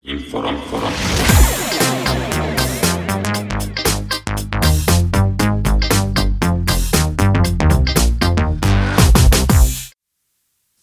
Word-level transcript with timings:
Inform, 0.00 0.56
inform. 0.56 0.92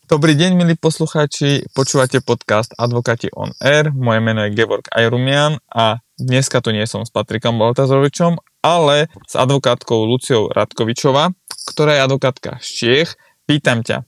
Dobrý 0.05 0.37
deň, 0.37 0.53
milí 0.53 0.77
poslucháči, 0.77 1.65
počúvate 1.73 2.21
podcast 2.21 2.77
Advokáti 2.77 3.33
on 3.33 3.49
Air, 3.57 3.89
moje 3.89 4.21
meno 4.21 4.45
je 4.45 4.53
Gevorg 4.53 4.85
Ajrumian 4.93 5.57
a 5.65 5.97
dneska 6.21 6.61
tu 6.61 6.69
nie 6.69 6.85
som 6.85 7.01
s 7.01 7.09
Patrikom 7.09 7.57
Baltazovičom, 7.57 8.37
ale 8.61 9.09
s 9.25 9.33
advokátkou 9.33 10.05
Luciou 10.05 10.53
Radkovičová, 10.53 11.33
ktorá 11.65 11.97
je 11.97 12.05
advokátka 12.05 12.61
z 12.61 12.69
Čiech. 12.69 13.17
Vítam 13.49 13.81
ťa. 13.81 14.05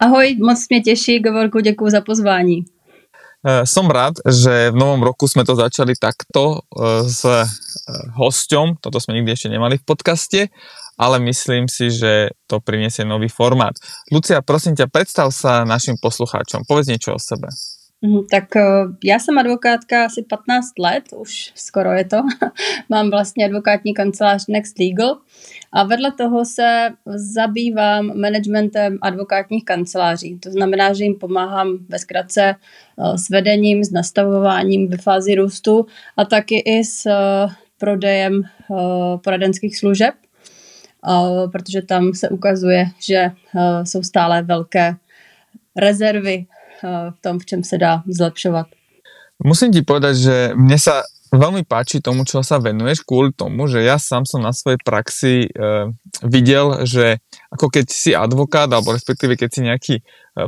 Ahoj, 0.00 0.36
moc 0.40 0.68
mě 0.70 0.80
těší, 0.80 1.18
Gevorku, 1.18 1.60
děkuji 1.60 1.90
za 1.90 2.00
pozvání. 2.00 2.77
E, 3.46 3.62
Som 3.66 3.86
rád, 3.86 4.18
že 4.26 4.74
v 4.74 4.76
novom 4.76 5.06
roku 5.06 5.30
sme 5.30 5.46
to 5.46 5.54
začali 5.54 5.94
takto 5.94 6.66
e, 6.66 7.06
s 7.06 7.22
e, 7.22 7.46
hosťom, 8.18 8.82
toto 8.82 8.98
sme 8.98 9.22
nikdy 9.22 9.30
ešte 9.34 9.48
nemali 9.54 9.78
v 9.78 9.86
podcaste, 9.86 10.40
ale 10.98 11.22
myslím 11.22 11.70
si, 11.70 11.94
že 11.94 12.34
to 12.50 12.58
priniesie 12.58 13.06
nový 13.06 13.30
formát. 13.30 13.78
Lucia, 14.10 14.42
prosím 14.42 14.74
ťa, 14.74 14.90
predstav 14.90 15.30
sa 15.30 15.62
našim 15.62 15.94
poslucháčom, 16.02 16.66
povedz 16.66 16.90
niečo 16.90 17.14
o 17.14 17.22
sebe. 17.22 17.46
Mhm, 18.02 18.26
Tak 18.30 18.56
eh, 18.56 18.62
já 19.04 19.18
jsem 19.18 19.38
advokátka 19.38 20.04
asi 20.04 20.22
15 20.22 20.78
let, 20.78 21.04
už 21.16 21.52
skoro 21.54 21.92
je 21.92 22.04
to. 22.04 22.16
Mám 22.88 23.10
vlastně 23.10 23.44
advokátní 23.44 23.94
kancelář 23.94 24.46
Next 24.48 24.78
Legal 24.78 25.18
a 25.72 25.84
vedle 25.84 26.12
toho 26.12 26.44
se 26.44 26.88
zabývám 27.06 28.20
managementem 28.20 28.98
advokátních 29.02 29.64
kanceláří. 29.64 30.38
To 30.38 30.50
znamená, 30.50 30.92
že 30.92 31.04
jim 31.04 31.14
pomáhám 31.14 31.78
ve 31.88 31.98
zkratce 31.98 32.54
eh, 32.54 33.18
s 33.18 33.28
vedením, 33.30 33.84
s 33.84 33.90
nastavováním 33.90 34.88
ve 34.88 34.96
fázi 34.96 35.34
růstu 35.34 35.86
a 36.16 36.24
taky 36.24 36.58
i 36.58 36.84
s 36.84 37.06
eh, 37.06 37.48
prodejem 37.78 38.42
poradenských 39.24 39.78
služeb, 39.78 40.14
protože 41.52 41.82
tam 41.82 42.14
se 42.14 42.28
ukazuje, 42.28 42.86
že 43.06 43.30
jsou 43.84 44.02
stále 44.02 44.42
velké 44.42 44.96
rezervy 45.76 46.46
v 46.82 47.18
tom, 47.20 47.38
v 47.38 47.44
čem 47.44 47.64
se 47.64 47.78
dá 47.78 48.02
zlepšovat. 48.06 48.66
Musím 49.44 49.70
ti 49.70 49.86
povedať, 49.86 50.14
že 50.18 50.36
mne 50.58 50.78
sa 50.78 51.06
veľmi 51.30 51.62
páči 51.68 52.00
tomu, 52.00 52.24
čo 52.24 52.40
sa 52.40 52.58
venuješ 52.58 53.04
kvôli 53.04 53.30
tomu, 53.36 53.68
že 53.68 53.84
ja 53.84 54.00
sám 54.00 54.24
som 54.24 54.40
na 54.40 54.50
svojej 54.56 54.80
praxi 54.80 55.46
e, 55.46 55.48
videl, 56.24 56.88
že 56.88 57.20
ako 57.52 57.68
keď 57.68 57.86
si 57.86 58.10
advokát, 58.16 58.66
alebo 58.66 58.96
respektíve 58.96 59.36
keď 59.36 59.48
si 59.52 59.60
nejaký 59.62 59.94
e, 60.00 60.02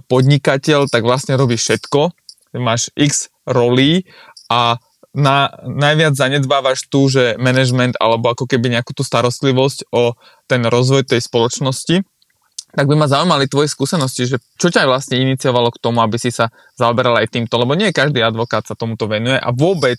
podnikateľ, 0.08 0.88
tak 0.88 1.04
vlastne 1.04 1.36
robíš 1.36 1.68
všetko, 1.68 2.10
máš 2.58 2.88
x 2.96 3.28
rolí 3.44 4.08
a 4.50 4.80
na, 5.10 5.50
najviac 5.66 6.14
zanedbávaš 6.14 6.86
tu, 6.86 7.10
že 7.10 7.34
management 7.36 7.98
alebo 7.98 8.30
ako 8.30 8.46
keby 8.46 8.78
nejakú 8.78 8.94
tú 8.94 9.02
starostlivosť 9.02 9.90
o 9.90 10.14
ten 10.46 10.62
rozvoj 10.62 11.02
tej 11.02 11.20
spoločnosti 11.22 12.06
tak 12.70 12.86
by 12.86 12.94
ma 12.94 13.06
zaujímali 13.10 13.50
tvoje 13.50 13.68
skúsenosti, 13.68 14.26
že 14.26 14.36
čo 14.58 14.70
ťa 14.70 14.86
vlastne 14.86 15.18
iniciovalo 15.18 15.70
k 15.74 15.80
tomu, 15.82 16.02
aby 16.02 16.16
si 16.18 16.30
sa 16.30 16.48
zaoberal 16.78 17.18
aj 17.18 17.30
týmto, 17.30 17.58
lebo 17.58 17.74
nie 17.74 17.90
každý 17.90 18.22
advokát 18.22 18.66
sa 18.66 18.78
tomuto 18.78 19.10
venuje 19.10 19.38
a 19.38 19.50
vôbec 19.50 19.98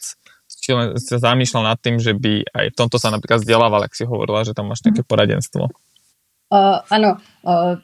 či 0.61 0.75
len 0.75 0.93
sa 0.99 1.17
zamýšľal 1.17 1.63
nad 1.63 1.79
tým, 1.79 1.97
že 1.97 2.13
by 2.13 2.45
aj 2.53 2.65
v 2.69 2.77
tomto 2.77 2.99
sa 2.99 3.09
napríklad 3.09 3.41
vzdelával, 3.41 3.87
ak 3.87 3.95
si 3.95 4.03
hovorila, 4.03 4.43
že 4.43 4.53
tam 4.53 4.67
máš 4.67 4.83
nejaké 4.83 5.01
poradenstvo. 5.07 5.71
Uh, 6.51 6.83
ano, 6.91 7.15
uh, 7.47 7.79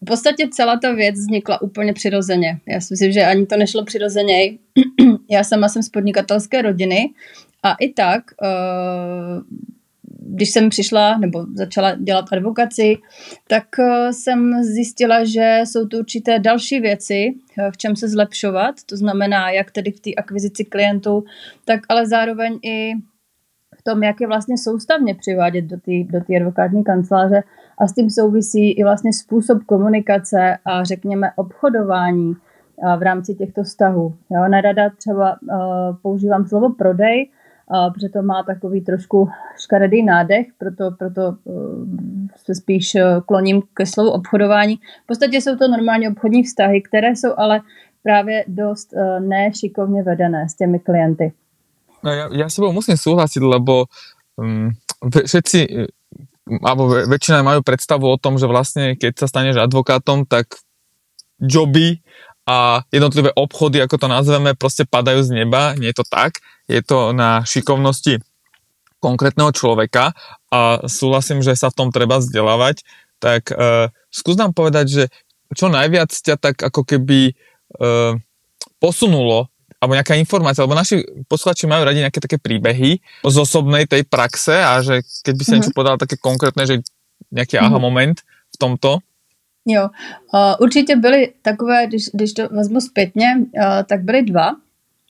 v 0.00 0.04
podstatě 0.06 0.48
celá 0.48 0.76
ta 0.76 0.92
věc 0.92 1.14
vznikla 1.14 1.62
úplně 1.62 1.92
přirozeně. 1.92 2.60
Já 2.68 2.80
si 2.80 2.94
myslím, 2.94 3.12
že 3.12 3.24
ani 3.24 3.46
to 3.46 3.56
nešlo 3.56 3.84
přirozeně. 3.84 4.58
Já 5.30 5.44
sama 5.44 5.68
jsem 5.68 5.82
z 5.82 5.88
podnikatelské 5.88 6.62
rodiny 6.62 7.10
a 7.62 7.74
i 7.74 7.92
tak 7.92 8.22
uh, 8.42 9.42
když 10.22 10.50
jsem 10.50 10.68
přišla 10.68 11.18
nebo 11.18 11.46
začala 11.54 11.94
dělat 11.94 12.24
advokaci, 12.32 12.96
tak 13.48 13.64
eh, 13.78 14.12
jsem 14.12 14.62
zjistila, 14.62 15.24
že 15.24 15.60
jsou 15.64 15.86
tu 15.86 15.98
určité 15.98 16.38
další 16.38 16.80
věci, 16.80 17.34
eh, 17.58 17.70
v 17.70 17.76
čem 17.76 17.96
se 17.96 18.08
zlepšovat. 18.08 18.74
To 18.86 18.96
znamená, 18.96 19.50
jak 19.50 19.70
tedy 19.70 19.90
v 19.90 20.00
té 20.00 20.10
akvizici 20.16 20.64
klientů, 20.64 21.24
tak 21.64 21.80
ale 21.88 22.06
zároveň 22.06 22.58
i 22.62 22.92
v 23.78 23.82
tom, 23.82 24.02
jak 24.02 24.20
je 24.20 24.26
vlastně 24.26 24.58
soustavně 24.58 25.14
přivádět 25.14 25.64
do 25.64 25.76
té 25.76 25.92
do 26.18 26.36
advokátní 26.36 26.84
kanceláře 26.84 27.42
a 27.78 27.86
s 27.86 27.94
tím 27.94 28.10
souvisí 28.10 28.72
i 28.72 28.84
vlastně 28.84 29.12
způsob 29.12 29.64
komunikace 29.64 30.56
a 30.64 30.84
řekněme 30.84 31.30
obchodování 31.36 32.32
eh, 32.32 32.96
v 32.96 33.02
rámci 33.02 33.34
těchto 33.34 33.62
vztahů. 33.62 34.14
Jo, 34.30 34.48
nerada 34.48 34.90
třeba 34.90 35.36
uh, 35.42 35.58
používám 36.02 36.46
slovo 36.46 36.74
prodej, 36.74 37.28
protože 37.70 38.08
to 38.08 38.22
má 38.22 38.42
takový 38.42 38.80
trošku 38.80 39.28
škaredý 39.58 40.02
nádech, 40.02 40.46
proto, 40.58 40.90
proto 40.90 41.22
eh, 41.46 41.52
se 42.44 42.54
spíš 42.54 42.94
eh, 42.94 43.20
kloním 43.26 43.62
ke 43.74 43.86
slovu 43.86 44.10
obchodování. 44.10 44.76
V 44.76 45.06
podstatě 45.06 45.40
jsou 45.40 45.56
to 45.56 45.68
normálně 45.68 46.10
obchodní 46.10 46.42
vztahy, 46.42 46.82
které 46.82 47.16
jsou 47.16 47.32
ale 47.36 47.60
právě 48.02 48.44
dost 48.48 48.94
eh, 48.94 49.20
nešikovně 49.20 50.02
vedené 50.02 50.48
s 50.48 50.54
těmi 50.54 50.78
klienty. 50.78 51.32
No 52.00 52.10
ja, 52.16 52.32
ja 52.32 52.48
s 52.48 52.56
musím 52.56 52.96
súhlasiť, 52.96 53.42
lebo 53.44 53.84
um, 54.40 54.72
všetci, 55.04 55.68
alebo 56.64 56.96
väčšina 57.04 57.44
majú 57.44 57.60
predstavu 57.60 58.08
o 58.08 58.16
tom, 58.16 58.40
že 58.40 58.48
vlastne 58.48 58.96
keď 58.96 59.20
sa 59.20 59.26
staneš 59.28 59.60
advokátom, 59.60 60.24
tak 60.24 60.48
joby 61.36 62.00
a 62.48 62.82
jednotlivé 62.88 63.30
obchody, 63.36 63.84
ako 63.84 64.00
to 64.00 64.08
nazveme, 64.08 64.56
proste 64.56 64.88
padajú 64.88 65.22
z 65.22 65.44
neba. 65.44 65.76
Nie 65.76 65.92
je 65.92 66.00
to 66.00 66.06
tak. 66.08 66.40
Je 66.70 66.80
to 66.86 67.10
na 67.10 67.42
šikovnosti 67.42 68.22
konkrétneho 69.02 69.50
človeka 69.50 70.14
a 70.54 70.86
súhlasím, 70.86 71.42
že 71.42 71.58
sa 71.58 71.72
v 71.72 71.76
tom 71.82 71.88
treba 71.90 72.22
vzdelávať. 72.22 72.86
Tak 73.18 73.50
uh, 73.50 73.90
skús 74.12 74.38
nám 74.38 74.54
povedať, 74.54 74.86
že 74.86 75.04
čo 75.50 75.66
najviac 75.66 76.14
ťa 76.14 76.38
tak 76.38 76.62
ako 76.62 76.86
keby 76.86 77.34
uh, 77.34 78.14
posunulo 78.78 79.50
alebo 79.80 79.96
nejaká 79.96 80.12
informácia, 80.20 80.60
alebo 80.60 80.76
naši 80.76 81.00
posluchači 81.24 81.64
majú 81.64 81.88
radi 81.88 82.04
nejaké 82.04 82.20
také 82.20 82.36
príbehy 82.36 83.00
z 83.24 83.36
osobnej 83.40 83.88
tej 83.88 84.04
praxe 84.04 84.52
a 84.52 84.84
že 84.84 85.00
keď 85.24 85.34
by 85.34 85.42
si 85.42 85.48
mm-hmm. 85.48 85.56
niečo 85.56 85.72
povedal 85.72 85.96
také 85.96 86.20
konkrétne, 86.20 86.68
že 86.68 86.84
nejaký 87.32 87.56
mm-hmm. 87.56 87.72
aha 87.72 87.78
moment 87.80 88.16
v 88.52 88.56
tomto. 88.60 89.00
Jo, 89.64 89.88
uh, 90.34 90.54
určitě 90.60 90.96
byly 90.96 91.32
takové, 91.42 91.86
když, 91.86 92.04
když 92.12 92.32
to 92.32 92.48
vezmu 92.48 92.80
zpětně, 92.80 93.28
uh, 93.36 93.82
tak 93.88 94.04
byly 94.04 94.22
dva. 94.22 94.56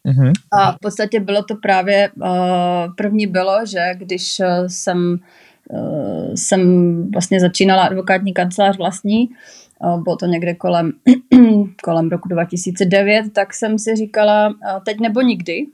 Mm-hmm. 0.09 0.33
A 0.53 0.73
v 0.73 0.79
podstatě 0.83 1.21
bylo 1.21 1.43
to 1.43 1.57
právě, 1.57 2.11
uh, 2.17 2.95
první 2.97 3.27
bylo, 3.27 3.67
že 3.67 3.81
když 3.95 4.41
uh, 4.41 4.47
jsem, 4.67 5.19
uh, 5.71 6.35
jsem 6.35 7.11
vlastně 7.13 7.41
začínala 7.41 7.83
advokátní 7.83 8.33
kancelář 8.33 8.77
vlastní, 8.79 9.31
uh, 9.79 10.03
bylo 10.03 10.17
to 10.17 10.27
někde 10.27 10.55
kolem, 10.55 10.93
kolem 11.83 12.09
roku 12.09 12.29
2009, 12.29 13.33
tak 13.33 13.55
jsem 13.55 13.79
si 13.79 13.97
říkala, 13.97 14.49
uh, 14.49 14.55
teď 14.85 15.01
nebo 15.01 15.21
nikdy, 15.21 15.67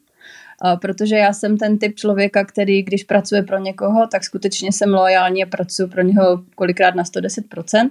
protože 0.80 1.16
já 1.16 1.32
jsem 1.32 1.58
ten 1.58 1.78
typ 1.78 1.96
člověka, 1.96 2.44
který 2.44 2.82
když 2.82 3.04
pracuje 3.04 3.42
pro 3.42 3.58
někoho, 3.58 4.06
tak 4.06 4.24
skutečně 4.24 4.72
jsem 4.72 4.94
loajální 4.94 5.44
a 5.44 5.46
pracuji 5.46 5.88
pro 5.88 6.02
něho 6.02 6.42
kolikrát 6.54 6.94
na 6.94 7.02
110%. 7.02 7.90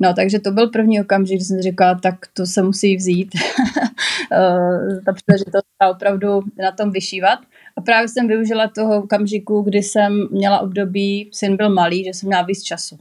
No, 0.00 0.14
takže 0.14 0.38
to 0.38 0.50
byl 0.50 0.68
první 0.68 1.00
okamžik, 1.00 1.36
kdy 1.36 1.44
jsem 1.44 1.62
říkala, 1.62 1.94
tak 1.94 2.14
to 2.34 2.46
se 2.46 2.62
musí 2.62 2.96
vzít, 2.96 3.28
eh, 4.32 5.00
ta 5.04 5.12
příležitost 5.12 5.66
a 5.80 5.88
opravdu 5.88 6.42
na 6.62 6.72
tom 6.72 6.90
vyšívat. 6.90 7.38
A 7.76 7.80
právě 7.80 8.08
jsem 8.08 8.28
využila 8.28 8.68
toho 8.68 9.02
okamžiku, 9.02 9.62
kdy 9.62 9.82
jsem 9.82 10.28
měla 10.30 10.60
období, 10.60 11.30
syn 11.32 11.56
byl 11.56 11.70
malý, 11.70 12.04
že 12.04 12.10
jsem 12.10 12.26
měla 12.26 12.42
víc 12.42 12.62
času. 12.62 12.98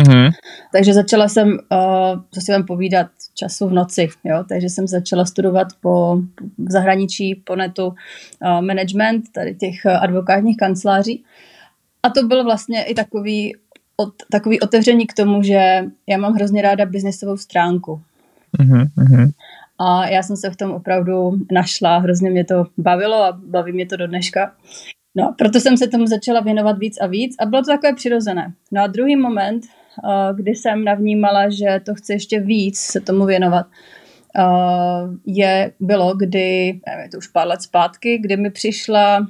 Mm-hmm. 0.00 0.30
Takže 0.72 0.94
začala 0.94 1.28
jsem, 1.28 1.48
uh, 1.48 2.22
co 2.30 2.40
si 2.40 2.52
vám 2.52 2.66
povídat, 2.66 3.06
času 3.34 3.68
v 3.68 3.72
noci, 3.72 4.08
jo? 4.24 4.44
takže 4.48 4.68
jsem 4.68 4.86
začala 4.86 5.24
studovat 5.24 5.66
po, 5.80 6.16
v 6.58 6.70
zahraničí, 6.70 7.34
po 7.34 7.56
netu 7.56 7.86
uh, 7.86 7.94
management 8.60 9.24
tady 9.32 9.54
těch 9.54 9.74
uh, 9.84 9.92
advokátních 9.92 10.56
kanceláří. 10.56 11.24
A 12.02 12.10
to 12.10 12.26
byl 12.26 12.44
vlastně 12.44 12.84
i 12.84 12.94
takový, 12.94 13.56
od, 13.96 14.08
takový 14.30 14.60
otevření 14.60 15.06
k 15.06 15.14
tomu, 15.14 15.42
že 15.42 15.84
já 16.06 16.18
mám 16.18 16.32
hrozně 16.32 16.62
ráda 16.62 16.86
biznesovou 16.86 17.36
stránku. 17.36 18.02
Mm-hmm. 18.58 19.30
A 19.78 20.08
já 20.08 20.22
jsem 20.22 20.36
se 20.36 20.50
v 20.50 20.56
tom 20.56 20.70
opravdu 20.70 21.38
našla, 21.52 21.98
hrozně 21.98 22.30
mě 22.30 22.44
to 22.44 22.66
bavilo 22.78 23.24
a 23.24 23.32
baví 23.32 23.72
mě 23.72 23.86
to 23.86 23.96
do 23.96 24.06
dneška. 24.06 24.52
No, 25.14 25.34
proto 25.38 25.60
jsem 25.60 25.76
se 25.76 25.86
tomu 25.86 26.06
začala 26.06 26.40
věnovat 26.40 26.78
víc 26.78 27.00
a 27.00 27.06
víc 27.06 27.36
a 27.40 27.46
bylo 27.46 27.62
to 27.62 27.70
takové 27.70 27.94
přirozené. 27.94 28.52
No 28.72 28.82
a 28.82 28.86
druhý 28.86 29.16
moment, 29.16 29.64
kdy 30.36 30.50
jsem 30.50 30.84
navnímala, 30.84 31.48
že 31.48 31.80
to 31.86 31.94
chci 31.94 32.12
ještě 32.12 32.40
víc 32.40 32.78
se 32.78 33.00
tomu 33.00 33.26
věnovat, 33.26 33.66
je, 35.26 35.72
bylo, 35.80 36.14
kdy, 36.14 36.80
nevím, 36.86 37.02
je 37.02 37.08
to 37.08 37.18
už 37.18 37.26
pár 37.26 37.46
let 37.46 37.62
zpátky, 37.62 38.18
kdy 38.18 38.36
mi 38.36 38.50
přišla 38.50 39.26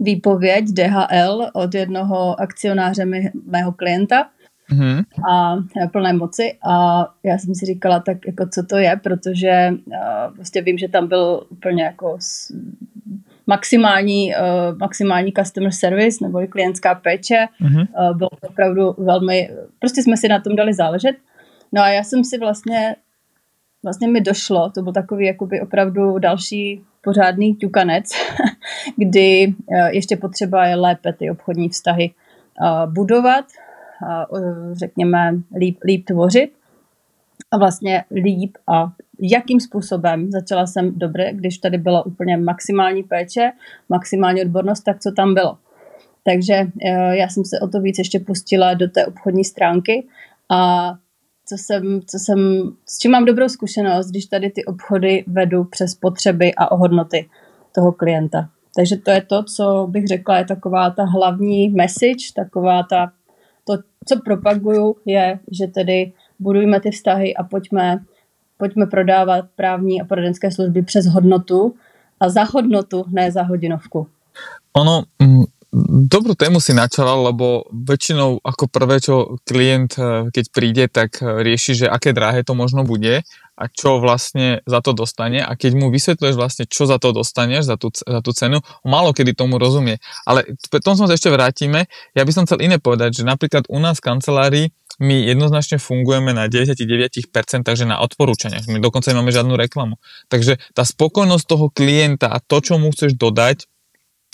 výpověď 0.00 0.64
DHL 0.68 1.50
od 1.52 1.74
jednoho 1.74 2.40
akcionáře 2.40 3.04
mého 3.46 3.72
klienta, 3.72 4.28
mm-hmm. 4.72 5.04
a 5.30 5.88
plné 5.92 6.12
moci 6.12 6.58
a 6.68 7.06
já 7.22 7.38
jsem 7.38 7.54
si 7.54 7.66
říkala, 7.66 8.00
tak 8.00 8.26
jako 8.26 8.46
co 8.48 8.62
to 8.62 8.76
je, 8.76 9.00
protože 9.02 9.70
uh, 9.86 10.34
prostě 10.34 10.62
vím, 10.62 10.78
že 10.78 10.88
tam 10.88 11.08
byl 11.08 11.46
úplně 11.50 11.82
jako 11.82 12.16
s, 12.20 12.52
maximální, 13.46 14.34
uh, 14.34 14.78
maximální 14.78 15.32
customer 15.32 15.72
service 15.72 16.24
nebo 16.24 16.46
klientská 16.48 16.94
péče. 16.94 17.46
Mm-hmm. 17.62 18.10
Uh, 18.10 18.16
bylo 18.16 18.30
to 18.40 18.48
opravdu 18.48 18.94
velmi, 18.98 19.50
prostě 19.78 20.02
jsme 20.02 20.16
si 20.16 20.28
na 20.28 20.40
tom 20.40 20.56
dali 20.56 20.74
záležet. 20.74 21.16
No 21.72 21.82
a 21.82 21.88
já 21.88 22.02
jsem 22.02 22.24
si 22.24 22.38
vlastně, 22.38 22.96
vlastně 23.82 24.08
mi 24.08 24.20
došlo, 24.20 24.70
to 24.70 24.82
byl 24.82 24.92
takový 24.92 25.26
jakoby 25.26 25.60
opravdu 25.60 26.18
další 26.18 26.82
pořádný 27.00 27.54
ťukanec, 27.54 28.10
kdy 28.96 29.54
uh, 29.66 29.86
ještě 29.86 30.16
potřeba 30.16 30.66
je 30.66 30.76
lépe 30.76 31.12
ty 31.12 31.30
obchodní 31.30 31.68
vztahy 31.68 32.10
uh, 32.60 32.92
budovat, 32.92 33.44
uh, 34.30 34.72
řekněme 34.72 35.34
líp, 35.58 35.78
líp 35.84 36.04
tvořit 36.04 36.52
a 37.50 37.58
vlastně 37.58 38.04
líp 38.10 38.56
a 38.66 38.92
jakým 39.22 39.60
způsobem. 39.60 40.30
Začala 40.30 40.66
jsem 40.66 40.98
dobře, 40.98 41.30
když 41.32 41.58
tady 41.58 41.78
byla 41.78 42.06
úplně 42.06 42.36
maximální 42.36 43.02
péče, 43.02 43.52
maximální 43.88 44.42
odbornost, 44.42 44.80
tak 44.80 45.00
co 45.00 45.12
tam 45.16 45.34
bylo. 45.34 45.58
Takže 46.24 46.54
eh, 46.84 47.16
já 47.16 47.28
jsem 47.28 47.44
se 47.44 47.60
o 47.60 47.68
to 47.68 47.80
víc 47.80 47.98
ještě 47.98 48.20
pustila 48.20 48.74
do 48.74 48.88
té 48.88 49.06
obchodní 49.06 49.44
stránky 49.44 50.06
a 50.50 50.92
co 51.46 51.58
jsem, 51.58 52.00
co 52.06 52.18
jsem, 52.18 52.70
s 52.86 52.98
čím 52.98 53.10
mám 53.10 53.24
dobrou 53.24 53.48
zkušenost, 53.48 54.10
když 54.10 54.26
tady 54.26 54.50
ty 54.50 54.64
obchody 54.64 55.24
vedu 55.26 55.64
přes 55.64 55.94
potřeby 55.94 56.54
a 56.54 56.72
ohodnoty 56.72 57.28
toho 57.74 57.92
klienta. 57.92 58.48
Takže 58.76 58.96
to 58.96 59.10
je 59.10 59.22
to, 59.22 59.42
co 59.42 59.86
bych 59.90 60.06
řekla, 60.06 60.38
je 60.38 60.44
taková 60.44 60.90
ta 60.90 61.04
hlavní 61.04 61.68
message, 61.68 62.32
taková 62.36 62.82
ta, 62.82 63.12
to, 63.64 63.78
co 64.08 64.20
propaguju, 64.24 64.96
je, 65.06 65.38
že 65.50 65.66
tedy 65.66 66.12
budujme 66.38 66.80
ty 66.80 66.90
vztahy 66.90 67.36
a 67.36 67.44
pojďme 67.44 68.04
pojďme 68.56 68.86
prodávat 68.86 69.44
právní 69.56 70.00
a 70.00 70.04
poradenské 70.04 70.50
služby 70.50 70.82
přes 70.82 71.06
hodnotu 71.06 71.74
a 72.20 72.28
za 72.28 72.44
hodnotu, 72.44 73.04
ne 73.10 73.30
za 73.30 73.42
hodinovku. 73.42 74.06
Ono, 74.72 75.02
mm, 75.22 75.44
dobrú 76.06 76.36
tému 76.36 76.60
si 76.60 76.76
načala, 76.76 77.32
lebo 77.32 77.64
väčšinou 77.72 78.44
ako 78.44 78.64
prvé, 78.68 79.00
čo 79.00 79.40
klient, 79.48 79.96
eh, 79.96 80.28
keď 80.28 80.44
príde, 80.52 80.84
tak 80.92 81.18
eh, 81.20 81.42
rieši, 81.42 81.84
že 81.84 81.86
aké 81.88 82.12
drahé 82.12 82.44
to 82.44 82.52
možno 82.52 82.84
bude 82.84 83.24
a 83.52 83.68
čo 83.68 84.00
vlastne 84.00 84.64
za 84.64 84.80
to 84.80 84.96
dostane 84.96 85.44
a 85.44 85.52
keď 85.52 85.72
mu 85.76 85.92
vysvetľuješ 85.92 86.36
vlastne, 86.36 86.64
čo 86.64 86.88
za 86.88 86.96
to 86.96 87.12
dostaneš, 87.12 87.68
za 87.68 87.76
tú, 87.76 87.92
za 87.92 88.24
tú 88.24 88.32
cenu, 88.32 88.64
málo 88.82 89.12
kedy 89.12 89.36
tomu 89.36 89.60
rozumie. 89.60 90.00
Ale 90.24 90.56
k 90.56 90.80
tomu 90.80 90.96
sa 90.96 91.12
ešte 91.12 91.28
vrátime. 91.28 91.86
Ja 92.16 92.24
by 92.24 92.32
som 92.32 92.44
chcel 92.48 92.64
iné 92.64 92.80
povedať, 92.80 93.22
že 93.22 93.28
napríklad 93.28 93.68
u 93.68 93.76
nás 93.76 94.00
v 94.00 94.06
kancelárii 94.08 94.66
my 94.98 95.24
jednoznačne 95.24 95.80
fungujeme 95.80 96.36
na 96.36 96.50
99%, 96.50 97.30
takže 97.64 97.84
na 97.88 98.02
odporúčaniach. 98.04 98.68
My 98.68 98.82
dokonca 98.82 99.12
nemáme 99.12 99.32
žiadnu 99.32 99.54
reklamu. 99.56 99.96
Takže 100.28 100.60
tá 100.76 100.82
spokojnosť 100.84 101.44
toho 101.46 101.66
klienta 101.72 102.28
a 102.28 102.42
to, 102.42 102.60
čo 102.60 102.76
mu 102.76 102.92
chceš 102.92 103.16
dodať, 103.16 103.70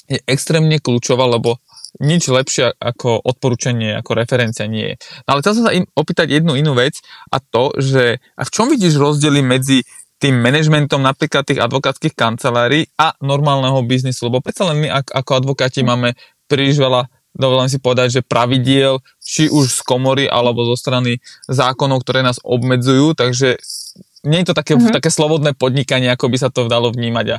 je 0.08 0.18
extrémne 0.24 0.80
kľúčová, 0.80 1.28
lebo 1.28 1.60
nič 2.00 2.28
lepšie 2.28 2.76
ako 2.80 3.20
odporúčanie, 3.24 3.96
ako 3.96 4.16
referencia 4.16 4.64
nie 4.68 4.92
je. 4.92 4.96
No 5.28 5.36
ale 5.36 5.40
chcel 5.44 5.54
som 5.60 5.64
sa 5.68 5.76
im 5.76 5.84
opýtať 5.92 6.40
jednu 6.40 6.56
inú 6.56 6.72
vec 6.76 7.00
a 7.32 7.40
to, 7.40 7.76
že 7.76 8.20
a 8.36 8.42
v 8.44 8.50
čom 8.52 8.72
vidíš 8.72 8.96
rozdiely 8.96 9.40
medzi 9.44 9.84
tým 10.18 10.34
manažmentom 10.42 10.98
napríklad 10.98 11.46
tých 11.46 11.62
advokátskych 11.62 12.12
kancelárií 12.18 12.90
a 12.98 13.14
normálneho 13.22 13.78
biznisu, 13.86 14.28
lebo 14.28 14.42
predsa 14.42 14.66
len 14.66 14.82
my 14.82 14.88
ako 14.90 15.32
advokáti 15.38 15.86
máme 15.86 16.18
príliš 16.50 16.82
veľa 16.82 17.06
dovolím 17.38 17.70
si 17.70 17.78
povedať, 17.78 18.20
že 18.20 18.26
pravidiel, 18.26 18.98
či 19.22 19.46
už 19.48 19.70
z 19.70 19.80
komory 19.86 20.26
alebo 20.26 20.66
zo 20.66 20.76
strany 20.76 21.22
zákonov, 21.46 22.02
ktoré 22.02 22.26
nás 22.26 22.42
obmedzujú, 22.42 23.14
takže 23.14 23.56
nie 24.26 24.42
je 24.42 24.50
to 24.50 24.54
také, 24.58 24.74
mm-hmm. 24.74 24.92
také 24.92 25.10
slobodné 25.14 25.54
podnikanie, 25.54 26.10
ako 26.10 26.26
by 26.28 26.36
sa 26.36 26.50
to 26.50 26.66
dalo 26.66 26.90
vnímať 26.90 27.26
a 27.30 27.38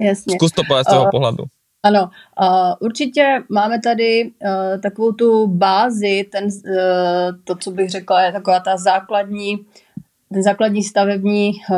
Jasně. 0.00 0.36
zkus 0.36 0.52
to 0.52 0.64
povedať 0.64 0.86
z 0.86 0.92
toho 0.92 1.04
uh, 1.04 1.10
pohľadu. 1.10 1.44
Ano, 1.82 2.10
uh, 2.40 2.74
určitě 2.80 3.44
máme 3.48 3.80
tady 3.80 4.24
uh, 4.24 4.80
takovou 4.80 5.12
tu 5.12 5.46
bázi, 5.46 6.24
ten, 6.32 6.44
uh, 6.44 7.36
to, 7.44 7.56
co 7.56 7.70
bych 7.70 7.90
řekla, 7.90 8.22
je 8.22 8.32
taková 8.32 8.60
ta 8.60 8.76
základní, 8.76 9.58
ten 10.32 10.42
základní 10.42 10.82
stavební 10.82 11.52
uh, 11.70 11.76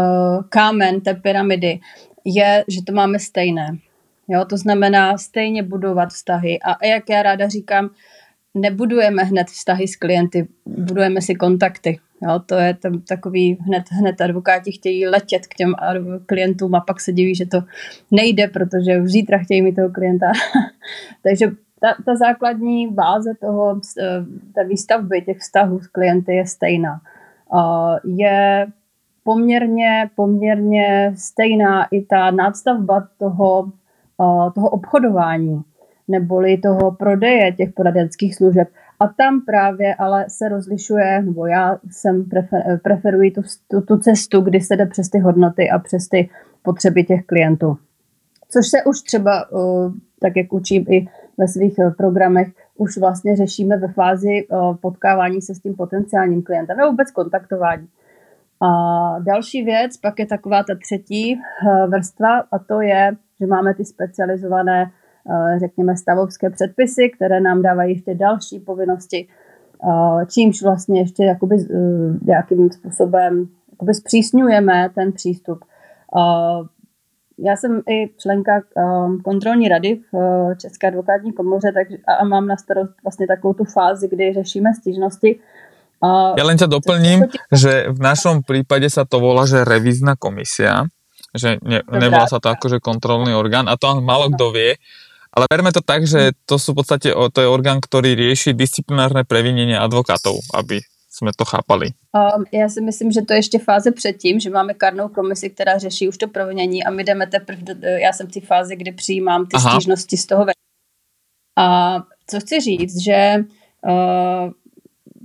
kámen 0.48 1.00
té 1.00 1.14
pyramidy, 1.14 1.80
je, 2.24 2.64
že 2.68 2.80
to 2.86 2.92
máme 2.92 3.18
stejné. 3.18 3.78
Jo, 4.28 4.44
to 4.44 4.56
znamená 4.56 5.18
stejně 5.18 5.62
budovat 5.62 6.08
vztahy. 6.08 6.58
A 6.64 6.86
jak 6.86 7.10
já 7.10 7.22
ráda 7.22 7.48
říkám, 7.48 7.90
nebudujeme 8.54 9.22
hned 9.22 9.46
vztahy 9.46 9.88
s 9.88 9.96
klienty, 9.96 10.48
budujeme 10.66 11.22
si 11.22 11.34
kontakty. 11.34 11.98
Jo, 12.22 12.40
to 12.46 12.54
je 12.54 12.74
tam 12.74 13.00
takový, 13.00 13.58
hned, 13.60 13.84
hned 13.90 14.20
advokáti 14.20 14.72
chtějí 14.72 15.06
letět 15.06 15.46
k 15.46 15.54
těm 15.54 15.74
klientům 16.26 16.74
a 16.74 16.80
pak 16.80 17.00
se 17.00 17.12
diví, 17.12 17.34
že 17.34 17.46
to 17.46 17.62
nejde, 18.10 18.48
protože 18.48 19.00
už 19.00 19.10
zítra 19.10 19.38
chtějí 19.38 19.62
mít 19.62 19.74
toho 19.74 19.90
klienta. 19.90 20.26
Takže 21.22 21.46
ta, 21.80 21.94
ta 22.04 22.16
základní 22.16 22.88
báze 22.88 23.34
toho, 23.40 23.80
eh, 24.00 24.24
té 24.54 24.64
výstavby 24.64 25.22
těch 25.22 25.38
vztahů 25.38 25.80
s 25.80 25.86
klienty 25.86 26.34
je 26.34 26.46
stejná. 26.46 27.00
Je 28.04 28.66
poměrně, 29.22 30.10
poměrně 30.16 31.12
stejná 31.16 31.84
i 31.90 32.04
ta 32.04 32.30
nadstavba 32.30 33.08
toho 33.18 33.72
toho 34.54 34.70
obchodování 34.70 35.62
neboli 36.08 36.58
toho 36.58 36.92
prodeje 36.92 37.52
těch 37.52 37.72
poradenských 37.72 38.34
služeb. 38.34 38.68
A 39.00 39.08
tam 39.08 39.40
právě 39.46 39.94
ale 39.94 40.24
se 40.28 40.48
rozlišuje, 40.48 41.22
nebo 41.22 41.46
já 41.46 41.78
jsem 41.90 42.24
prefer, 42.24 42.80
preferuji 42.82 43.30
tu, 43.30 43.42
tu, 43.70 43.80
tu 43.80 43.96
cestu, 43.96 44.40
kdy 44.40 44.60
se 44.60 44.76
jde 44.76 44.86
přes 44.86 45.08
ty 45.08 45.18
hodnoty 45.18 45.70
a 45.70 45.78
přes 45.78 46.08
ty 46.08 46.30
potřeby 46.62 47.04
těch 47.04 47.26
klientů. 47.26 47.76
Což 48.50 48.68
se 48.68 48.84
už 48.84 49.02
třeba, 49.02 49.44
tak 50.20 50.36
jak 50.36 50.52
učím 50.52 50.84
i 50.88 51.06
ve 51.38 51.48
svých 51.48 51.74
programech, 51.96 52.48
už 52.76 52.98
vlastně 52.98 53.36
řešíme 53.36 53.76
ve 53.76 53.88
fázi 53.88 54.46
potkávání 54.80 55.42
se 55.42 55.54
s 55.54 55.60
tím 55.60 55.74
potenciálním 55.74 56.42
klientem 56.42 56.76
nebo 56.76 56.90
vůbec 56.90 57.10
kontaktování. 57.10 57.88
A 58.60 58.68
další 59.18 59.64
věc, 59.64 59.96
pak 59.96 60.18
je 60.18 60.26
taková 60.26 60.62
ta 60.62 60.74
třetí 60.82 61.40
vrstva 61.88 62.38
a 62.52 62.58
to 62.58 62.80
je 62.80 63.16
že 63.40 63.46
máme 63.46 63.74
ty 63.74 63.84
specializované, 63.84 64.90
eh, 64.90 65.58
řekněme, 65.58 65.96
stavovské 65.96 66.50
předpisy, 66.50 67.10
které 67.16 67.40
nám 67.40 67.62
dávají 67.62 67.94
ještě 67.94 68.14
další 68.14 68.60
povinnosti, 68.60 69.28
eh, 69.28 70.26
čímž 70.26 70.62
vlastně 70.62 71.00
ještě 71.00 71.24
jakoby 71.24 71.56
eh, 71.56 71.74
nějakým 72.22 72.70
způsobem 72.70 73.48
jakoby 73.72 73.94
zpřísňujeme 73.94 74.90
ten 74.94 75.12
přístup. 75.12 75.64
Já 77.38 77.56
jsem 77.56 77.82
i 77.88 78.10
členka 78.16 78.62
kontrolní 79.24 79.68
rady 79.68 80.00
v 80.12 80.54
České 80.56 80.86
advokátní 80.88 81.32
komoře 81.32 81.72
tak, 81.74 81.86
a 82.20 82.24
mám 82.24 82.46
na 82.46 82.56
starost 82.56 82.90
vlastně 83.04 83.26
takovou 83.26 83.54
tu 83.54 83.64
fázi, 83.64 84.08
kdy 84.08 84.32
řešíme 84.32 84.74
stížnosti. 84.74 85.40
Ja 86.38 86.46
len 86.46 86.54
ťa 86.54 86.70
doplním, 86.70 87.26
že 87.50 87.90
v 87.90 87.98
našom 87.98 88.46
prípade 88.46 88.86
sa 88.86 89.02
to 89.02 89.18
volá, 89.18 89.50
že 89.50 89.66
revízna 89.66 90.14
komisia 90.14 90.86
že 91.34 91.60
ne, 91.62 91.84
nevolá 91.88 92.26
sa 92.26 92.40
to 92.40 92.48
akože 92.52 92.80
kontrolný 92.80 93.36
orgán 93.36 93.68
a 93.68 93.76
to 93.76 94.00
málo 94.00 94.32
kto 94.32 94.52
vie, 94.52 94.76
ale 95.32 95.44
berme 95.46 95.70
to 95.72 95.84
tak, 95.84 96.08
že 96.08 96.32
to 96.48 96.56
sú 96.56 96.72
v 96.72 96.82
podstate, 96.82 97.12
to 97.12 97.38
je 97.38 97.48
orgán, 97.48 97.78
ktorý 97.78 98.16
rieši 98.16 98.56
disciplinárne 98.56 99.22
previnenie 99.28 99.76
advokátov, 99.76 100.40
aby 100.56 100.80
jsme 101.08 101.30
to 101.36 101.44
chápali. 101.44 101.86
Um, 102.36 102.44
já 102.52 102.68
si 102.68 102.80
myslím, 102.80 103.12
že 103.12 103.22
to 103.22 103.32
je 103.32 103.38
ještě 103.38 103.58
fáze 103.58 103.92
předtím, 103.92 104.40
že 104.40 104.50
máme 104.50 104.74
karnou 104.74 105.08
komisi, 105.08 105.50
která 105.50 105.78
řeší 105.78 106.08
už 106.08 106.18
to 106.18 106.28
provinění 106.28 106.84
a 106.84 106.90
my 106.90 107.04
jdeme 107.04 107.26
teprve, 107.26 107.62
do, 107.62 107.88
já 107.88 108.12
jsem 108.12 108.26
v 108.26 108.32
té 108.32 108.40
fázi, 108.40 108.76
kdy 108.76 108.92
přijímám 108.92 109.46
ty 109.46 109.56
Aha. 109.56 109.70
stížnosti 109.70 110.16
z 110.16 110.26
toho. 110.26 110.46
A 111.58 111.96
co 112.26 112.40
chci 112.40 112.60
říct, 112.60 113.02
že 113.04 113.34
uh, 113.86 114.50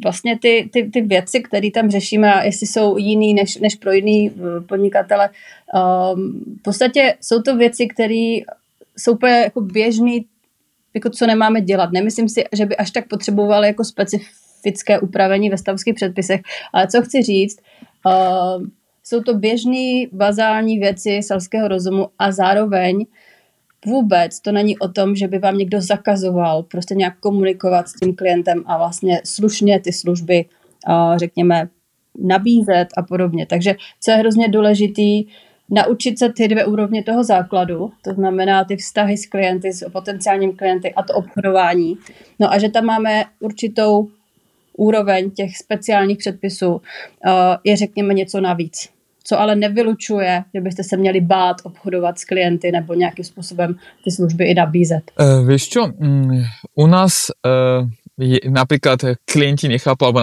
vlastně 0.04 0.40
ty, 0.40 0.70
ty, 0.74 0.90
ty 0.90 1.02
věci, 1.02 1.42
které 1.42 1.72
tam 1.72 1.90
řešíme, 1.90 2.34
a 2.34 2.44
jestli 2.44 2.68
jsou 2.68 2.98
jiný 2.98 3.34
než, 3.34 3.58
než 3.58 3.76
pro 3.76 3.92
jiný 3.92 4.32
eh, 4.32 4.62
podnikatele, 4.62 5.30
um, 5.30 6.44
v 6.60 6.62
podstatě 6.62 7.16
jsou 7.22 7.42
to 7.42 7.58
věci, 7.58 7.88
které 7.88 8.38
jsou 8.98 9.14
úplně 9.14 9.34
jako 9.34 9.62
běžný, 9.62 10.26
jako 10.94 11.10
co 11.10 11.28
nemáme 11.28 11.62
dělat. 11.62 11.92
Nemyslím 11.92 12.30
si, 12.30 12.44
že 12.52 12.66
by 12.66 12.78
až 12.78 12.92
tak 12.92 13.08
potřebovali 13.08 13.68
jako 13.68 13.84
specifické 13.84 15.00
upravení 15.00 15.50
ve 15.50 15.58
stavských 15.58 15.96
předpisech, 15.96 16.42
ale 16.74 16.88
co 16.88 17.02
chci 17.02 17.22
říct, 17.22 17.60
uh, 18.06 18.64
jsou 19.04 19.22
to 19.22 19.34
běžné 19.34 20.06
bazální 20.12 20.80
věci 20.80 21.20
selského 21.24 21.68
rozumu 21.68 22.08
a 22.20 22.32
zároveň 22.32 22.96
uh, 22.96 23.04
vůbec 23.86 24.40
to 24.40 24.52
není 24.52 24.80
o 24.80 24.88
tom, 24.88 25.16
že 25.16 25.28
by 25.28 25.40
vám 25.40 25.58
někdo 25.58 25.82
zakazoval 25.82 26.63
prostě 26.63 26.96
nějak 26.96 27.20
komunikovat 27.20 27.88
s 27.88 27.94
tím 27.94 28.16
klientem 28.16 28.63
a 28.66 28.78
vlastně 28.78 29.22
slušně 29.25 29.80
ty 29.80 29.94
služby, 29.94 30.46
řekněme, 31.16 31.68
nabízet 32.20 32.88
a 32.98 33.02
podobně. 33.02 33.46
Takže 33.46 33.75
co 34.02 34.12
je 34.12 34.18
hrozně 34.18 34.50
důležitý, 34.50 35.25
naučit 35.70 36.20
se 36.20 36.34
ty 36.34 36.48
dvě 36.48 36.66
úrovně 36.66 37.04
toho 37.04 37.24
základu, 37.24 37.92
to 38.02 38.13
znamená 38.13 38.63
ty 38.63 38.75
vztahy 38.75 39.18
s 39.18 39.25
klienty, 39.25 39.74
s 39.74 39.90
potenciálním 39.90 40.56
klienty 40.56 40.94
a 40.94 41.04
to 41.04 41.13
obchodování. 41.13 41.98
No 42.40 42.52
a 42.52 42.60
že 42.60 42.70
tam 42.70 42.86
máme 42.86 43.25
určitou 43.40 44.08
úroveň 44.78 45.32
těch 45.32 45.58
speciálních 45.58 46.18
předpisů 46.18 46.82
je 47.63 47.78
řekněme 47.78 48.13
něco 48.13 48.42
navíc 48.42 48.90
co 49.24 49.39
ale 49.39 49.56
nevylučuje, 49.56 50.44
že 50.53 50.62
byste 50.62 50.84
se 50.84 50.98
měli 50.98 51.22
bát 51.22 51.56
obchodovat 51.63 52.20
s 52.20 52.25
klienty 52.25 52.72
nebo 52.72 52.94
nějakým 52.94 53.25
způsobem 53.25 53.75
ty 54.03 54.12
služby 54.12 54.46
i 54.46 54.53
nabízet. 54.53 55.12
Uh, 55.20 55.48
víš 55.48 55.70
čo, 55.70 55.86
um, 55.86 56.44
u 56.75 56.88
nás 56.88 57.13
uh, 57.46 57.89
je, 58.17 58.38
napríklad 58.46 59.17
klienti 59.25 59.65
nechápu, 59.65 60.05
alebo 60.05 60.22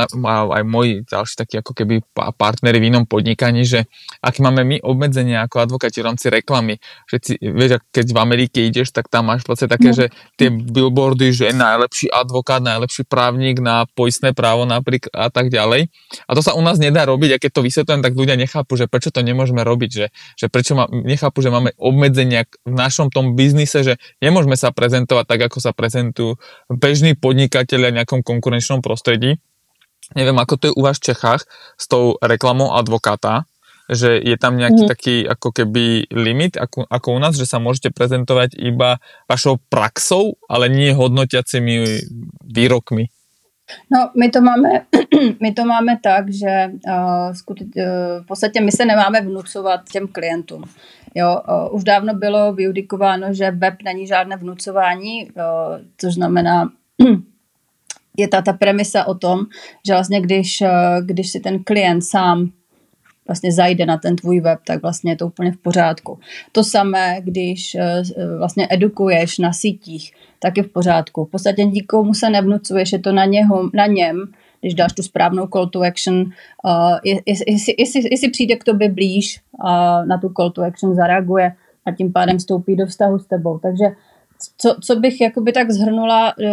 aj 0.54 0.62
moji 0.62 1.02
ďalší 1.02 1.34
takí 1.34 1.54
ako 1.58 1.74
keby 1.74 1.98
partnery 2.38 2.78
v 2.78 2.94
inom 2.94 3.02
podnikaní, 3.02 3.66
že 3.66 3.90
ak 4.22 4.38
máme 4.38 4.62
my 4.62 4.76
obmedzenia 4.78 5.42
ako 5.42 5.66
advokáti 5.66 5.98
v 5.98 6.06
rámci 6.06 6.30
reklamy, 6.30 6.78
že 7.10 7.16
si, 7.18 7.34
vieš, 7.42 7.82
keď 7.90 8.06
v 8.14 8.18
Amerike 8.22 8.58
ideš, 8.62 8.94
tak 8.94 9.10
tam 9.10 9.34
máš 9.34 9.42
vlastne 9.42 9.66
také, 9.66 9.90
no. 9.90 9.96
že 9.96 10.14
tie 10.38 10.54
billboardy, 10.54 11.34
že 11.34 11.50
najlepší 11.50 12.14
advokát, 12.14 12.62
najlepší 12.62 13.10
právnik 13.10 13.58
na 13.58 13.90
poistné 13.98 14.30
právo 14.30 14.62
napríklad 14.62 15.10
a 15.10 15.26
tak 15.26 15.50
ďalej. 15.50 15.90
A 16.26 16.30
to 16.38 16.46
sa 16.46 16.54
u 16.54 16.62
nás 16.62 16.78
nedá 16.78 17.02
robiť 17.02 17.30
a 17.34 17.40
keď 17.42 17.50
to 17.58 17.66
vysvetľujem, 17.66 18.02
tak 18.06 18.14
ľudia 18.14 18.38
nechápu, 18.38 18.78
že 18.78 18.86
prečo 18.86 19.10
to 19.10 19.26
nemôžeme 19.26 19.66
robiť, 19.66 19.90
že, 19.90 20.06
že 20.38 20.46
prečo 20.46 20.78
ma, 20.78 20.86
nechápu, 20.86 21.42
že 21.42 21.50
máme 21.50 21.74
obmedzenia 21.74 22.46
v 22.62 22.74
našom 22.74 23.10
tom 23.10 23.34
biznise, 23.34 23.82
že 23.82 23.94
nemôžeme 24.22 24.54
sa 24.54 24.70
prezentovať 24.70 25.26
tak, 25.26 25.40
ako 25.50 25.58
sa 25.58 25.74
prezentujú 25.74 26.38
bežní 26.70 27.18
podnikateľ 27.18 27.79
v 27.88 27.96
nejakom 28.04 28.20
konkurenčnom 28.20 28.84
prostredí. 28.84 29.40
Neviem, 30.12 30.36
ako 30.36 30.54
to 30.60 30.64
je 30.68 30.76
u 30.76 30.82
vás 30.84 31.00
v 31.00 31.14
Čechách 31.14 31.48
s 31.80 31.84
tou 31.88 32.20
reklamou 32.20 32.76
advokáta, 32.76 33.48
že 33.90 34.20
je 34.22 34.36
tam 34.38 34.54
nejaký 34.60 34.86
mm. 34.86 34.90
taký 34.90 35.16
ako 35.26 35.48
keby 35.50 36.06
limit, 36.14 36.60
ako, 36.60 36.86
ako 36.86 37.08
u 37.16 37.18
nás, 37.18 37.34
že 37.34 37.48
sa 37.48 37.58
môžete 37.58 37.90
prezentovať 37.90 38.54
iba 38.54 39.02
vašou 39.26 39.58
praxou, 39.66 40.38
ale 40.46 40.70
nie 40.70 40.94
hodnotiacimi 40.94 42.06
výrokmi. 42.46 43.10
No, 43.90 44.10
my 44.14 44.30
to 44.30 44.40
máme, 44.40 44.86
my 45.42 45.50
to 45.54 45.62
máme 45.64 45.98
tak, 46.02 46.30
že 46.30 46.70
uh, 46.74 47.34
skuti, 47.34 47.64
uh, 47.64 48.22
v 48.22 48.26
podstatě 48.26 48.60
my 48.60 48.72
se 48.72 48.84
nemáme 48.84 49.20
vnucovat 49.20 49.80
těm 49.92 50.08
klientům. 50.08 50.64
Jo, 51.14 51.42
uh, 51.48 51.74
už 51.74 51.84
dávno 51.84 52.14
bylo 52.14 52.52
vyjudikováno, 52.52 53.34
že 53.34 53.50
web 53.50 53.74
není 53.84 54.06
žádné 54.06 54.36
vnucování, 54.36 55.30
uh, 55.30 55.32
což 55.96 56.14
znamená, 56.14 56.70
je 58.20 58.28
ta, 58.28 58.42
ta 58.42 58.52
premisa 58.52 59.04
o 59.04 59.14
tom, 59.14 59.46
že 59.86 59.92
vlastně 59.92 60.20
když, 60.20 60.60
eh, 60.60 60.70
když 61.00 61.30
si 61.30 61.40
ten 61.40 61.64
klient 61.64 62.02
sám 62.02 62.50
vlastně 63.26 63.52
zajde 63.52 63.86
na 63.86 63.96
ten 63.96 64.16
tvůj 64.16 64.40
web, 64.40 64.58
tak 64.66 64.82
vlastně 64.82 65.12
je 65.12 65.16
to 65.16 65.26
úplně 65.26 65.52
v 65.52 65.56
pořádku. 65.56 66.18
To 66.52 66.64
samé, 66.64 67.20
když 67.20 67.74
eh, 67.74 68.02
vlastně 68.38 68.66
edukuješ 68.70 69.38
na 69.38 69.52
sítích, 69.52 70.12
tak 70.40 70.56
je 70.56 70.62
v 70.62 70.68
pořádku. 70.68 71.24
V 71.24 71.30
podstatě 71.30 71.64
nikomu 71.64 72.14
se 72.14 72.30
nevnucuješ, 72.30 72.92
je 72.92 72.98
to 72.98 73.12
na, 73.12 73.24
něho, 73.24 73.70
na 73.74 73.86
něm, 73.86 74.16
když 74.60 74.74
dáš 74.74 74.92
tu 74.92 75.02
správnou 75.02 75.46
call 75.46 75.66
to 75.66 75.82
action, 75.82 76.16
uh, 76.16 76.98
jestli, 77.26 77.74
jestli, 77.78 78.02
jestli 78.10 78.30
přijde 78.30 78.56
k 78.56 78.64
tobě 78.64 78.88
blíž 78.88 79.40
uh, 79.64 80.06
na 80.06 80.18
tu 80.18 80.28
call 80.36 80.50
to 80.50 80.62
action, 80.62 80.94
zareaguje 80.94 81.52
a 81.86 81.92
tím 81.92 82.12
pádem 82.12 82.38
vstoupí 82.38 82.76
do 82.76 82.86
vztahu 82.86 83.18
s 83.18 83.26
tebou. 83.26 83.58
Takže 83.58 83.84
co, 84.58 84.76
co 84.82 84.96
bych 84.96 85.20
jakoby 85.20 85.52
tak 85.52 85.70
zhrnula, 85.70 86.34
uh, 86.38 86.46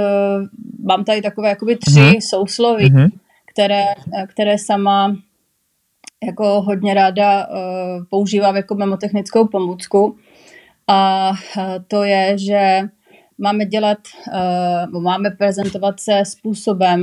mám 0.86 1.04
tady 1.04 1.22
takové 1.22 1.50
jakoby 1.50 1.76
tři 1.76 2.00
mm-hmm. 2.00 2.20
sousloví, 2.30 2.92
mm-hmm. 2.92 3.10
které, 3.52 3.86
které 4.28 4.58
sama 4.58 5.16
jako 6.26 6.62
hodně 6.62 6.94
ráda 6.94 7.48
uh, 7.48 7.56
používám 8.10 8.56
jako 8.56 8.76
memotechnickou 8.76 9.48
pomůcku. 9.48 10.18
A 10.88 11.32
to 11.88 12.04
je, 12.04 12.38
že 12.38 12.82
máme 13.38 13.66
dělat, 13.66 13.98
uh, 14.94 15.02
máme 15.02 15.32
prezentovat 15.32 16.00
se 16.00 16.26
způsobem, 16.26 17.02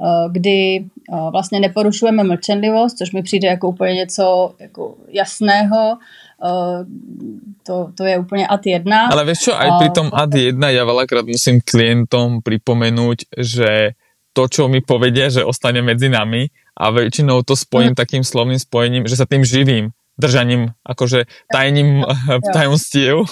uh, 0.00 0.32
kdy 0.32 0.84
uh, 1.10 1.30
vlastně 1.30 1.60
neporušujeme 1.60 2.24
mlčenlivost, 2.24 2.98
což 2.98 3.12
mi 3.12 3.22
přijde 3.22 3.48
jako 3.48 3.68
úplně 3.68 3.94
něco 3.94 4.54
jako 4.58 4.96
jasného, 5.08 5.96
Uh, 6.40 6.88
to, 7.66 7.92
to 7.96 8.04
je 8.04 8.18
úplně 8.18 8.48
ad 8.48 8.66
1. 8.66 9.08
Ale 9.12 9.24
vieš 9.24 9.38
čo, 9.38 9.52
aj 9.52 9.70
pri 9.78 9.88
tom 9.92 10.08
ad 10.12 10.32
1 10.34 10.56
ja 10.72 10.84
veľakrát 10.88 11.28
musím 11.28 11.60
klientom 11.60 12.40
pripomenúť, 12.40 13.28
že 13.36 13.92
to, 14.32 14.48
čo 14.48 14.68
mi 14.72 14.80
povedia, 14.80 15.28
že 15.28 15.44
ostane 15.44 15.84
medzi 15.84 16.08
nami 16.08 16.48
a 16.80 16.88
väčšinou 16.88 17.44
to 17.44 17.52
spojím 17.52 17.92
mm. 17.92 18.00
takým 18.00 18.24
slovným 18.24 18.56
spojením, 18.56 19.04
že 19.04 19.20
sa 19.20 19.28
tým 19.28 19.44
živím, 19.44 19.92
držaním, 20.18 20.72
akože 20.86 21.24
tajním 21.52 22.04
tajomstiev. 22.52 23.28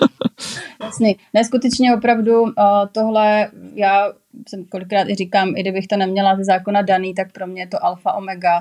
Jasný. 0.82 1.16
Neskutečně 1.34 1.94
opravdu 1.94 2.42
uh, 2.42 2.52
tohle, 2.92 3.50
já 3.74 4.12
jsem 4.48 4.64
kolikrát 4.64 5.08
i 5.08 5.14
říkám, 5.14 5.56
i 5.56 5.60
kdybych 5.60 5.86
to 5.86 5.96
neměla 5.96 6.36
ze 6.36 6.44
zákona 6.44 6.82
daný, 6.82 7.14
tak 7.14 7.32
pro 7.32 7.46
mě 7.46 7.62
je 7.62 7.68
to 7.68 7.84
alfa 7.84 8.12
omega 8.12 8.60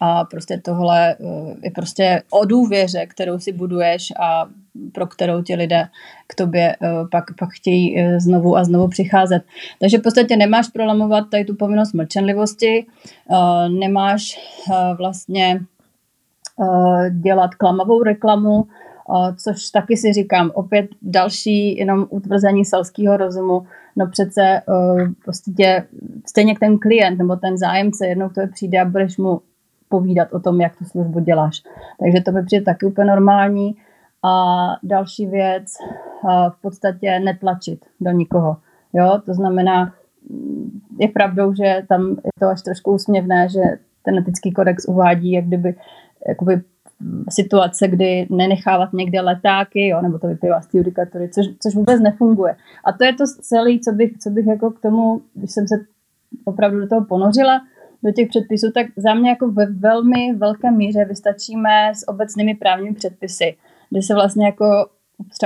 a 0.00 0.24
prostě 0.24 0.60
tohle 0.64 1.12
eh, 1.12 1.16
je 1.62 1.70
prostě 1.70 2.22
o 2.30 2.44
důvěře, 2.44 3.06
kterou 3.06 3.38
si 3.38 3.52
buduješ 3.52 4.12
a 4.20 4.46
pro 4.92 5.06
kterou 5.06 5.42
ti 5.42 5.54
lidé 5.54 5.88
k 6.26 6.34
tobě 6.34 6.76
eh, 6.82 6.88
pak, 7.10 7.24
pak 7.38 7.48
chtějí 7.50 7.98
eh, 7.98 8.20
znovu 8.20 8.56
a 8.56 8.64
znovu 8.64 8.88
přicházet. 8.88 9.42
Takže 9.80 9.98
v 9.98 10.02
podstatě 10.02 10.36
nemáš 10.36 10.68
prolamovat 10.68 11.30
tady 11.30 11.44
tu 11.44 11.54
povinnost 11.54 11.92
mlčenlivosti, 11.92 12.86
nemáš 13.68 14.38
vlastně 14.98 15.60
dělat 17.10 17.54
klamavou 17.54 18.02
reklamu, 18.02 18.66
což 19.36 19.70
taky 19.70 19.96
si 19.96 20.12
říkám, 20.12 20.50
opět 20.54 20.86
další 21.02 21.76
jenom 21.76 22.06
utvrzení 22.10 22.64
selského 22.64 23.16
rozumu, 23.16 23.66
no 23.96 24.06
přece 24.06 24.62
prostě 25.24 25.86
stejně 26.26 26.54
ten 26.60 26.78
klient 26.78 27.18
nebo 27.18 27.36
ten 27.36 27.58
zájemce 27.58 28.06
jednou 28.06 28.28
to 28.28 28.40
přijde 28.52 28.80
a 28.80 28.84
budeš 28.84 29.16
mu 29.16 29.40
povídat 29.90 30.32
o 30.32 30.40
tom, 30.40 30.60
jak 30.60 30.76
tu 30.76 30.84
službu 30.84 31.20
děláš. 31.20 31.62
Takže 32.00 32.20
to 32.24 32.32
mi 32.32 32.44
přijde 32.44 32.64
taky 32.64 32.86
úplně 32.86 33.04
normální. 33.04 33.76
A 34.24 34.32
další 34.82 35.26
věc, 35.26 35.64
v 36.50 36.62
podstatě 36.62 37.20
netlačit 37.20 37.84
do 38.00 38.10
nikoho. 38.10 38.56
Jo, 38.92 39.20
to 39.26 39.34
znamená, 39.34 39.94
je 40.98 41.08
pravdou, 41.08 41.54
že 41.54 41.82
tam 41.88 42.10
je 42.10 42.30
to 42.40 42.46
až 42.46 42.62
trošku 42.62 42.92
úsměvné, 42.92 43.48
že 43.48 43.60
ten 44.02 44.18
etický 44.18 44.52
kodex 44.52 44.88
uvádí, 44.88 45.32
jak 45.32 45.44
kdyby 45.44 45.74
jakoby 46.28 46.62
situace, 47.30 47.88
kdy 47.88 48.26
nenechávat 48.30 48.92
někde 48.92 49.20
letáky, 49.20 49.88
jo, 49.88 50.00
nebo 50.02 50.18
to 50.18 50.26
vyplývá 50.26 50.60
z 50.60 50.66
té 50.66 50.78
judikatury, 50.78 51.28
což, 51.28 51.46
což 51.62 51.74
vůbec 51.74 52.00
nefunguje. 52.00 52.56
A 52.84 52.92
to 52.92 53.04
je 53.04 53.12
to 53.12 53.24
celé, 53.40 53.78
co 53.84 53.92
bych, 53.92 54.18
co 54.18 54.30
bych 54.30 54.46
jako 54.46 54.70
k 54.70 54.80
tomu, 54.80 55.20
když 55.34 55.50
jsem 55.50 55.68
se 55.68 55.74
opravdu 56.44 56.80
do 56.80 56.88
toho 56.88 57.04
ponořila, 57.04 57.60
do 58.02 58.12
těch 58.12 58.28
předpisů, 58.28 58.72
tak 58.74 58.86
za 58.96 59.14
mě 59.14 59.30
jako 59.30 59.50
ve 59.50 59.66
velmi 59.66 60.34
velké 60.36 60.70
míře 60.70 61.04
vystačíme 61.04 61.92
s 61.94 62.08
obecnými 62.08 62.54
právními 62.54 62.94
předpisy, 62.94 63.56
kde 63.90 64.02
se 64.02 64.14
vlastně 64.14 64.46
jako 64.46 64.64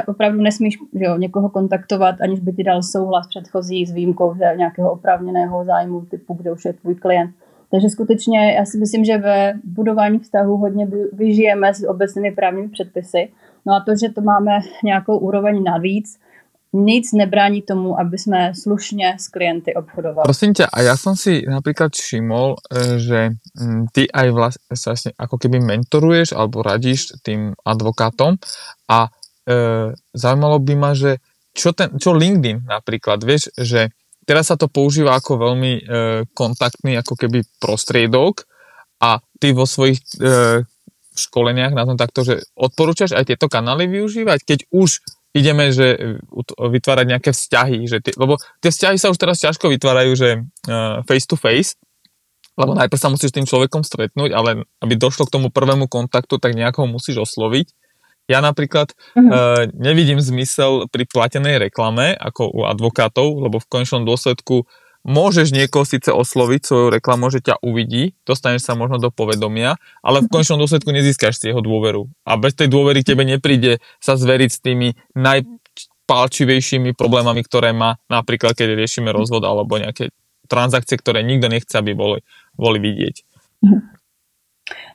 opravdu 0.07 0.43
nesmíš 0.43 0.79
že 0.95 1.05
jo, 1.05 1.17
někoho 1.17 1.49
kontaktovat, 1.49 2.21
aniž 2.21 2.41
by 2.41 2.53
ti 2.53 2.65
dal 2.65 2.83
souhlas 2.83 3.27
předchozí 3.29 3.87
s 3.87 3.93
výjimkou 3.93 4.35
že 4.35 4.57
nějakého 4.57 4.93
oprávněného 4.93 5.65
zájmu 5.65 6.01
typu, 6.01 6.35
kde 6.35 6.53
už 6.53 6.65
je 6.65 6.73
tvůj 6.73 6.95
klient. 6.95 7.31
Takže 7.71 7.89
skutečně 7.89 8.53
já 8.53 8.65
si 8.65 8.79
myslím, 8.79 9.05
že 9.05 9.19
ve 9.19 9.55
budování 9.65 10.19
vztahu 10.19 10.57
hodně 10.57 10.89
vyžijeme 11.13 11.75
s 11.75 11.89
obecnými 11.89 12.33
právními 12.33 12.69
předpisy. 12.69 13.29
No 13.67 13.75
a 13.75 13.81
to, 13.81 13.97
že 13.97 14.09
to 14.09 14.21
máme 14.21 14.59
nějakou 14.85 15.19
úroveň 15.19 15.63
navíc, 15.63 16.19
nic 16.75 17.13
nebrání 17.13 17.63
tomu, 17.63 18.01
aby 18.01 18.19
jsme 18.19 18.53
slušně 18.55 19.17
s 19.19 19.29
klienty 19.29 19.75
obchodovali. 19.75 20.27
Prosím 20.27 20.59
ťa, 20.59 20.67
a 20.75 20.79
ja 20.83 20.99
som 20.99 21.15
si 21.15 21.47
napríklad 21.47 21.95
všimol, 21.95 22.59
e, 22.59 22.99
že 22.99 23.21
mm, 23.55 23.95
ty 23.95 24.11
aj 24.11 24.27
vlastne 24.35 25.11
ako 25.15 25.39
keby 25.39 25.63
mentoruješ 25.63 26.35
alebo 26.35 26.67
radíš 26.67 27.15
tým 27.23 27.55
advokátom 27.63 28.43
a 28.91 29.07
e, 29.07 29.95
zaujímalo 29.95 30.59
by 30.59 30.75
ma, 30.75 30.99
že 30.99 31.23
čo, 31.55 31.71
ten, 31.71 31.95
čo 31.95 32.11
LinkedIn 32.11 32.67
napríklad, 32.67 33.23
vieš, 33.23 33.55
že 33.55 33.95
teraz 34.27 34.51
sa 34.51 34.59
to 34.59 34.67
používa 34.67 35.15
ako 35.15 35.39
veľmi 35.39 35.73
e, 35.79 35.83
kontaktný 36.35 36.99
ako 36.99 37.15
keby 37.15 37.47
prostriedok 37.63 38.51
a 38.99 39.23
ty 39.39 39.55
vo 39.55 39.63
svojich 39.63 40.03
e, 40.19 40.67
školeniach 41.15 41.71
na 41.71 41.87
tom 41.87 41.95
takto, 41.95 42.27
že 42.27 42.43
odporúčaš 42.59 43.15
aj 43.15 43.31
tieto 43.31 43.47
kanály 43.47 43.87
využívať, 43.87 44.43
keď 44.43 44.61
už 44.75 44.99
ideme, 45.35 45.75
že 45.75 45.87
e, 45.99 45.99
vytvárať 46.57 47.07
nejaké 47.11 47.31
vzťahy, 47.35 47.79
že 47.91 47.99
tie, 48.01 48.15
lebo 48.15 48.39
tie 48.63 48.71
vzťahy 48.71 48.97
sa 48.97 49.11
už 49.11 49.19
teraz 49.19 49.43
ťažko 49.43 49.67
vytvárajú, 49.67 50.13
že 50.15 50.29
uh, 50.71 51.03
face 51.05 51.27
to 51.27 51.35
face, 51.35 51.75
lebo 52.55 52.79
najprv 52.79 53.01
sa 53.03 53.11
musíš 53.11 53.35
s 53.35 53.37
tým 53.43 53.51
človekom 53.51 53.83
stretnúť, 53.83 54.31
ale 54.31 54.63
aby 54.79 54.95
došlo 54.95 55.27
k 55.27 55.35
tomu 55.35 55.51
prvému 55.51 55.91
kontaktu, 55.91 56.39
tak 56.39 56.55
nejakého 56.55 56.87
musíš 56.87 57.27
osloviť. 57.27 57.75
Ja 58.31 58.41
napríklad 58.41 58.95
uh-huh. 58.95 59.21
uh, 59.21 59.63
nevidím 59.75 60.23
zmysel 60.23 60.89
pri 60.89 61.05
platenej 61.05 61.61
reklame 61.61 62.15
ako 62.15 62.49
u 62.55 62.61
advokátov, 62.65 63.27
lebo 63.43 63.61
v 63.61 63.69
konečnom 63.69 64.07
dôsledku 64.07 64.65
môžeš 65.05 65.53
niekoho 65.53 65.85
síce 65.85 66.09
osloviť 66.09 66.61
svojou 66.65 66.89
reklamou, 66.89 67.29
že 67.29 67.45
ťa 67.45 67.61
uvidí, 67.61 68.17
dostaneš 68.25 68.65
sa 68.65 68.73
možno 68.73 68.97
do 68.97 69.13
povedomia, 69.13 69.77
ale 70.01 70.25
v 70.25 70.33
konečnom 70.33 70.57
dôsledku 70.57 70.89
nezískaš 70.91 71.39
si 71.39 71.53
jeho 71.53 71.61
dôveru. 71.61 72.09
A 72.25 72.41
bez 72.41 72.57
tej 72.57 72.73
dôvery 72.73 73.05
tebe 73.05 73.29
nepríde 73.29 73.85
sa 74.01 74.17
zveriť 74.17 74.51
s 74.51 74.59
tými 74.65 74.97
najpálčivejšími 75.13 76.97
problémami, 76.97 77.45
ktoré 77.45 77.77
má 77.77 78.01
napríklad, 78.09 78.57
keď 78.57 78.81
riešime 78.81 79.13
rozvod 79.13 79.45
alebo 79.45 79.77
nejaké 79.77 80.09
transakcie, 80.49 80.97
ktoré 80.97 81.21
nikto 81.21 81.53
nechce, 81.53 81.77
aby 81.77 81.93
boli, 81.93 82.25
boli 82.57 82.81
vidieť. 82.81 83.17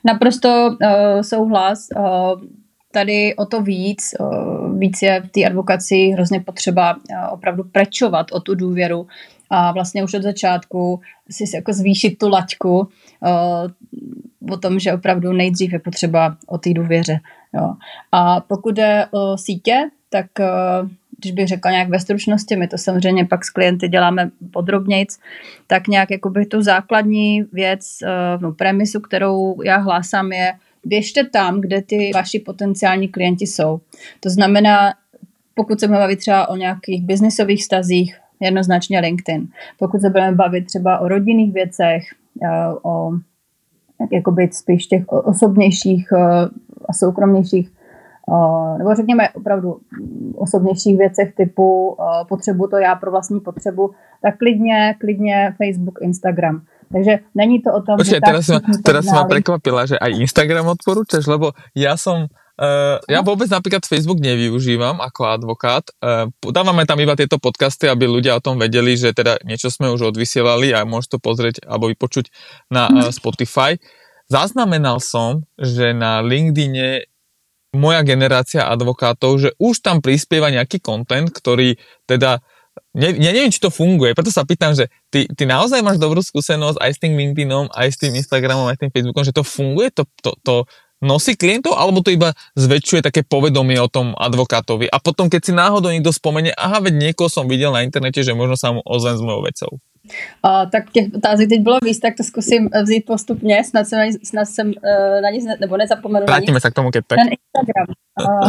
Naprosto 0.02 0.74
uh, 0.74 1.22
souhlas. 1.22 1.86
Uh, 1.94 2.40
tady 2.92 3.34
o 3.38 3.46
to 3.46 3.62
víc, 3.62 4.14
uh, 4.18 4.78
víc 4.78 5.02
je 5.02 5.22
v 5.22 5.28
té 5.28 5.40
advokaci 5.46 6.10
hrozně 6.14 6.40
potřeba 6.40 6.94
uh, 6.94 7.00
opravdu 7.30 7.64
prečovat 7.64 8.26
o 8.32 8.40
tu 8.40 8.54
důvěru 8.54 9.06
a 9.50 9.72
vlastně 9.72 10.04
už 10.04 10.14
od 10.14 10.22
začátku 10.22 11.00
si 11.30 11.44
jako 11.54 11.72
zvýšit 11.72 12.18
tu 12.18 12.28
laťku 12.28 12.78
uh, 12.78 14.52
o 14.52 14.56
tom, 14.56 14.78
že 14.78 14.92
opravdu 14.92 15.32
nejdřív 15.32 15.72
je 15.72 15.78
potřeba 15.78 16.36
o 16.46 16.58
té 16.58 16.72
důvěře. 16.72 17.20
Jo. 17.54 17.74
A 18.12 18.40
pokud 18.40 18.74
jde 18.74 19.06
o 19.10 19.38
sítě, 19.38 19.90
tak 20.08 20.26
uh, 20.40 20.88
když 21.18 21.32
bych 21.32 21.48
řekla 21.48 21.70
nějak 21.70 21.88
ve 21.88 22.00
stručnosti, 22.00 22.56
my 22.56 22.68
to 22.68 22.78
samozřejmě 22.78 23.24
pak 23.24 23.44
s 23.44 23.50
klienty 23.50 23.88
děláme 23.88 24.30
podrobnějc, 24.50 25.18
tak 25.66 25.88
nějak 25.88 26.10
jakoby 26.10 26.46
tu 26.46 26.62
základní 26.62 27.42
věc, 27.52 27.98
uh, 28.02 28.42
no, 28.42 28.52
premisu, 28.52 29.00
kterou 29.00 29.62
já 29.62 29.76
hlásám 29.76 30.32
je, 30.32 30.52
běžte 30.84 31.24
tam, 31.24 31.60
kde 31.60 31.82
ty 31.82 32.10
vaši 32.14 32.38
potenciální 32.38 33.08
klienti 33.08 33.46
jsou. 33.46 33.80
To 34.20 34.30
znamená, 34.30 34.94
pokud 35.54 35.80
se 35.80 35.88
bavit 35.88 36.18
třeba 36.18 36.48
o 36.48 36.56
nějakých 36.56 37.02
biznisových 37.02 37.64
stazích, 37.64 38.20
jednoznačně 38.40 39.00
LinkedIn. 39.00 39.48
Pokud 39.78 40.00
se 40.00 40.10
budeme 40.10 40.36
bavit 40.36 40.66
třeba 40.66 40.98
o 40.98 41.08
rodinných 41.08 41.52
věcech, 41.54 42.02
eh, 42.42 42.74
o 42.82 43.12
jakoby 44.12 44.48
spíš 44.52 44.86
těch 44.86 45.08
osobnějších 45.08 46.08
eh, 46.12 46.48
a 46.88 46.92
soukromnějších 46.92 47.68
eh, 47.68 48.78
nebo 48.78 48.94
řekněme 48.94 49.28
opravdu 49.28 49.80
osobnějších 50.36 50.98
věcech 50.98 51.34
typu 51.34 51.96
potřebu 52.28 52.66
to 52.66 52.76
já 52.76 52.94
pro 52.94 53.10
vlastní 53.10 53.40
potřebu, 53.40 53.90
tak 54.22 54.38
klidně, 54.38 54.94
klidně 55.00 55.54
Facebook, 55.58 55.98
Instagram. 56.02 56.62
Takže 56.92 57.18
není 57.34 57.62
to 57.62 57.70
o 57.74 57.82
tom, 57.82 57.96
Počkej, 57.96 58.18
že 58.18 58.20
teraz, 58.26 58.46
tak, 58.46 58.68
ma, 58.68 58.74
teraz 58.82 59.04
ma 59.06 59.22
prekvapila, 59.30 59.86
že 59.86 59.94
aj 59.94 60.26
Instagram 60.26 60.74
odporúčaš, 60.74 61.22
lebo 61.30 61.54
ja 61.70 61.94
som 61.94 62.26
Uh, 62.60 63.00
ja 63.08 63.24
vôbec 63.24 63.48
napríklad 63.48 63.88
Facebook 63.88 64.20
nevyužívam 64.20 65.00
ako 65.00 65.32
advokát. 65.32 65.88
Uh, 65.96 66.28
dávame 66.44 66.84
tam 66.84 67.00
iba 67.00 67.16
tieto 67.16 67.40
podcasty, 67.40 67.88
aby 67.88 68.04
ľudia 68.04 68.36
o 68.36 68.44
tom 68.44 68.60
vedeli, 68.60 69.00
že 69.00 69.16
teda 69.16 69.40
niečo 69.48 69.72
sme 69.72 69.88
už 69.88 70.12
odvysielali 70.12 70.76
a 70.76 70.84
môžete 70.84 71.16
to 71.16 71.24
pozrieť 71.24 71.64
alebo 71.64 71.88
vypočuť 71.88 72.28
na 72.68 72.92
uh, 72.92 73.08
Spotify. 73.08 73.80
Zaznamenal 74.28 75.00
som, 75.00 75.48
že 75.56 75.96
na 75.96 76.20
LinkedIne 76.20 77.08
moja 77.72 78.04
generácia 78.04 78.68
advokátov, 78.68 79.40
že 79.40 79.50
už 79.56 79.80
tam 79.80 80.04
prispieva 80.04 80.52
nejaký 80.52 80.84
content, 80.84 81.32
ktorý 81.32 81.80
teda 82.04 82.44
ne, 82.92 83.08
ja 83.14 83.30
neviem, 83.32 83.48
či 83.48 83.62
to 83.62 83.72
funguje, 83.72 84.12
preto 84.12 84.28
sa 84.28 84.44
pýtam, 84.44 84.76
že 84.76 84.92
ty, 85.08 85.24
ty 85.32 85.48
naozaj 85.48 85.80
máš 85.80 85.96
dobrú 85.96 86.20
skúsenosť 86.20 86.76
aj 86.76 86.90
s 86.92 86.98
tým 87.00 87.14
LinkedInom, 87.16 87.72
aj 87.72 87.88
s 87.88 87.96
tým 87.98 88.12
Instagramom, 88.18 88.68
aj 88.68 88.76
s 88.76 88.80
tým 88.84 88.92
Facebookom, 88.92 89.24
že 89.24 89.32
to 89.32 89.44
funguje, 89.46 89.88
to, 89.94 90.04
to, 90.20 90.30
to 90.44 90.54
nosí 91.00 91.36
klientov, 91.36 91.76
alebo 91.76 92.04
to 92.04 92.12
iba 92.12 92.36
zväčšuje 92.56 93.00
také 93.00 93.20
povedomie 93.24 93.80
o 93.80 93.88
tom 93.88 94.12
advokátovi. 94.16 94.86
A 94.92 95.00
potom, 95.00 95.32
keď 95.32 95.40
si 95.40 95.52
náhodou 95.56 95.88
niekto 95.88 96.12
spomene, 96.12 96.52
aha, 96.54 96.84
veď 96.84 96.94
niekoho 97.10 97.32
som 97.32 97.48
videl 97.48 97.72
na 97.72 97.82
internete, 97.82 98.20
že 98.20 98.36
možno 98.36 98.54
sa 98.54 98.72
mu 98.72 98.84
ozvem 98.84 99.16
s 99.16 99.24
mojou 99.24 99.42
vecou. 99.44 99.72
Uh, 100.44 100.70
tak 100.70 100.90
těch 100.90 101.06
otázek 101.14 101.48
teď 101.48 101.60
bylo 101.60 101.78
víc, 101.84 102.00
tak 102.00 102.16
to 102.16 102.24
zkusím 102.24 102.68
vzít 102.82 103.06
postupně, 103.06 103.64
snad 103.64 103.86
jsem, 103.86 104.12
snad 104.24 104.44
jsem 104.44 104.68
uh, 104.68 105.20
na 105.22 105.30
nic 105.30 105.44
ne, 105.44 105.56
nebo 105.60 105.76
nezapomenu 105.76 106.26
Vrátíme 106.26 106.60
se 106.60 106.70
k 106.70 106.74
tomu, 106.74 106.90
keď 106.90 107.04
tak. 107.06 107.18
Ten 107.18 107.28
Instagram. 107.28 107.86
Uh, 108.20 108.48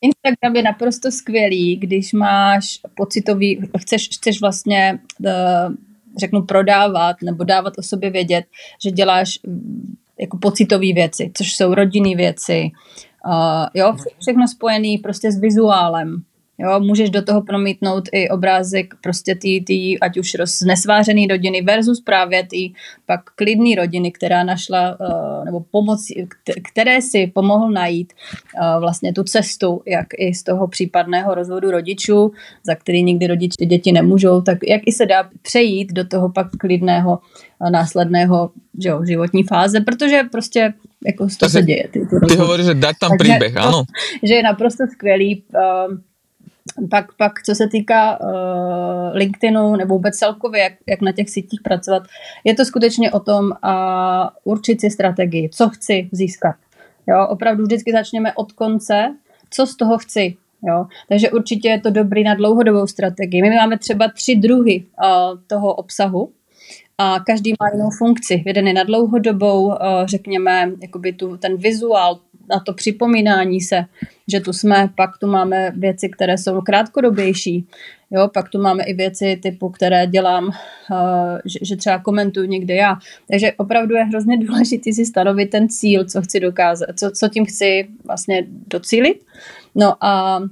Instagram 0.02 0.56
je 0.56 0.62
naprosto 0.62 1.10
skvělý, 1.10 1.76
když 1.76 2.12
máš 2.12 2.78
pocitový, 2.94 3.60
chceš, 3.80 4.08
chceš 4.08 4.40
vlastně 4.40 4.98
uh, 5.26 5.74
řeknu 6.20 6.42
prodávat 6.42 7.16
nebo 7.22 7.44
dávat 7.44 7.72
o 7.78 7.82
sobě 7.82 8.10
vědět, 8.10 8.44
že 8.84 8.90
děláš 8.90 9.38
jako 10.22 10.38
pocitové 10.38 10.92
věci, 10.94 11.30
což 11.34 11.56
jsou 11.56 11.74
rodinné 11.74 12.16
věci, 12.16 12.70
uh, 13.26 13.66
jo, 13.74 13.96
všechno 14.20 14.48
spojené 14.48 14.96
prostě 15.02 15.32
s 15.32 15.40
vizuálem, 15.40 16.22
Jo, 16.62 16.80
můžeš 16.80 17.10
do 17.10 17.22
toho 17.22 17.42
promítnout 17.42 18.08
i 18.12 18.28
obrázek 18.28 18.94
prostě 19.02 19.34
tý, 19.34 19.64
tý 19.64 20.00
ať 20.00 20.18
už 20.18 20.32
nesvářený 20.66 21.26
rodiny 21.26 21.62
versus 21.62 22.00
právě 22.00 22.46
tý 22.46 22.72
pak 23.06 23.20
klidný 23.36 23.74
rodiny, 23.74 24.12
která 24.12 24.44
našla, 24.44 24.96
uh, 25.00 25.44
nebo 25.44 25.60
pomoc, 25.70 26.06
které 26.72 27.02
si 27.02 27.26
pomohl 27.26 27.70
najít 27.70 28.12
uh, 28.12 28.80
vlastně 28.80 29.12
tu 29.12 29.22
cestu, 29.24 29.82
jak 29.86 30.06
i 30.18 30.34
z 30.34 30.42
toho 30.42 30.68
případného 30.68 31.34
rozvodu 31.34 31.70
rodičů, 31.70 32.32
za 32.66 32.74
který 32.74 33.02
nikdy 33.02 33.26
rodiče 33.26 33.66
děti 33.66 33.92
nemůžou, 33.92 34.40
tak 34.40 34.58
jak 34.68 34.82
i 34.86 34.92
se 34.92 35.06
dá 35.06 35.28
přejít 35.42 35.92
do 35.92 36.04
toho 36.08 36.28
pak 36.28 36.46
klidného 36.60 37.18
uh, 37.60 37.70
následného 37.70 38.50
že 38.78 38.88
jo, 38.88 39.04
životní 39.04 39.42
fáze, 39.42 39.80
protože 39.80 40.22
prostě 40.32 40.74
jako 41.06 41.26
to 41.38 41.48
se 41.48 41.62
děje. 41.62 41.88
Ty, 41.92 42.00
ty, 42.00 42.26
ty 42.28 42.36
hovoríš, 42.36 42.66
že 42.66 42.74
dať 42.74 42.96
tam 43.00 43.10
příběh, 43.18 43.56
ano. 43.56 43.82
Že 44.22 44.34
je 44.34 44.42
naprosto 44.42 44.84
skvělý 44.92 45.44
uh, 45.54 45.96
pak, 46.90 47.16
pak 47.16 47.42
co 47.42 47.54
se 47.54 47.68
týká 47.68 48.20
uh, 48.20 48.26
LinkedInu 49.12 49.76
nebo 49.76 49.94
vůbec 49.94 50.16
celkově, 50.16 50.62
jak, 50.62 50.72
jak 50.86 51.00
na 51.00 51.12
těch 51.12 51.30
sítích 51.30 51.60
pracovat, 51.60 52.02
je 52.44 52.54
to 52.54 52.64
skutečně 52.64 53.10
o 53.10 53.20
tom 53.20 53.44
uh, 53.44 53.50
určit 54.44 54.80
si 54.80 54.90
strategii, 54.90 55.48
co 55.48 55.68
chci 55.68 56.08
získat. 56.12 56.54
Jo, 57.06 57.26
opravdu 57.28 57.62
vždycky 57.62 57.92
začněme 57.92 58.32
od 58.32 58.52
konce, 58.52 59.16
co 59.50 59.66
z 59.66 59.76
toho 59.76 59.98
chci. 59.98 60.36
Jo? 60.62 60.86
Takže 61.08 61.30
určitě 61.30 61.68
je 61.68 61.80
to 61.80 61.90
dobrý 61.90 62.24
na 62.24 62.34
dlouhodobou 62.34 62.86
strategii. 62.86 63.42
My 63.42 63.50
máme 63.50 63.78
třeba 63.78 64.08
tři 64.08 64.36
druhy 64.36 64.84
uh, 64.84 65.38
toho 65.46 65.74
obsahu 65.74 66.32
a 66.98 67.20
každý 67.26 67.54
má 67.60 67.68
jinou 67.72 67.90
funkci. 67.98 68.42
Jeden 68.46 68.66
je 68.66 68.74
na 68.74 68.84
dlouhodobou, 68.84 69.66
uh, 69.66 69.76
řekněme, 70.04 70.70
jakoby 70.82 71.12
tu, 71.12 71.36
ten 71.36 71.56
vizuál, 71.56 72.18
na 72.52 72.60
to 72.60 72.72
připomínání 72.72 73.60
se, 73.60 73.84
že 74.28 74.40
tu 74.40 74.52
jsme, 74.52 74.88
pak 74.96 75.18
tu 75.18 75.26
máme 75.26 75.72
věci, 75.76 76.08
které 76.08 76.38
jsou 76.38 76.60
krátkodobější, 76.60 77.66
jo, 78.10 78.28
pak 78.34 78.48
tu 78.48 78.62
máme 78.62 78.84
i 78.84 78.94
věci 78.94 79.38
typu, 79.42 79.68
které 79.68 80.06
dělám, 80.06 80.44
uh, 80.44 80.52
že, 81.44 81.58
že 81.62 81.76
třeba 81.76 81.98
komentuju 81.98 82.46
někde 82.46 82.74
já. 82.74 82.96
Takže 83.30 83.52
opravdu 83.52 83.94
je 83.94 84.04
hrozně 84.04 84.38
důležité 84.38 84.92
si 84.92 85.04
stanovit 85.04 85.50
ten 85.50 85.68
cíl, 85.68 86.04
co 86.04 86.22
chci 86.22 86.40
dokázat, 86.40 86.88
co, 86.98 87.10
co 87.10 87.28
tím 87.28 87.46
chci 87.46 87.88
vlastně 88.04 88.46
docílit. 88.66 89.24
No 89.74 90.04
a 90.04 90.42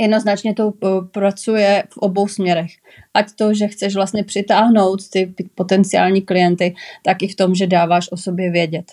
jednoznačně 0.00 0.54
to 0.54 0.72
eh, 0.84 0.88
pracuje 1.12 1.84
v 1.90 1.96
obou 1.96 2.28
směrech. 2.28 2.70
Ať 3.14 3.32
to, 3.32 3.54
že 3.54 3.68
chceš 3.68 3.94
vlastně 3.94 4.24
přitáhnout 4.24 5.08
ty 5.10 5.34
potenciální 5.54 6.22
klienty, 6.22 6.74
tak 7.04 7.22
i 7.22 7.28
v 7.28 7.36
tom, 7.36 7.54
že 7.54 7.66
dáváš 7.66 8.12
o 8.12 8.16
sobě 8.16 8.50
vědět. 8.50 8.92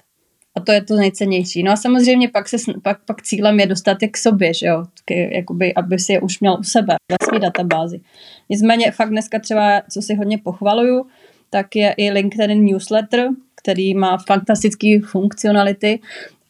A 0.58 0.62
to 0.62 0.72
je 0.72 0.84
to 0.84 0.96
nejcennější. 0.96 1.64
No 1.64 1.72
a 1.72 1.76
samozřejmě 1.76 2.30
pak, 2.30 2.50
se, 2.50 2.58
pak, 2.84 2.98
pak 3.06 3.22
cílem 3.22 3.60
je 3.60 3.68
dostat 3.68 4.02
je 4.02 4.08
k 4.08 4.18
sobě, 4.18 4.54
že 4.54 4.68
jo? 4.68 4.84
K, 5.06 5.12
jakoby, 5.12 5.74
aby 5.74 6.00
si 6.00 6.14
je 6.14 6.22
už 6.22 6.40
měl 6.40 6.58
u 6.60 6.64
sebe 6.64 6.96
ve 7.12 7.18
své 7.26 7.40
databázi. 7.40 8.02
Nicméně 8.50 8.92
fakt 8.92 9.10
dneska 9.10 9.40
třeba, 9.40 9.82
co 9.92 10.02
si 10.02 10.16
hodně 10.16 10.38
pochvaluju, 10.38 11.06
tak 11.50 11.76
je 11.76 11.94
i 11.98 12.12
LinkedIn 12.12 12.66
newsletter, 12.66 13.30
který 13.56 13.94
má 13.94 14.18
fantastické 14.18 15.00
funkcionality 15.06 16.00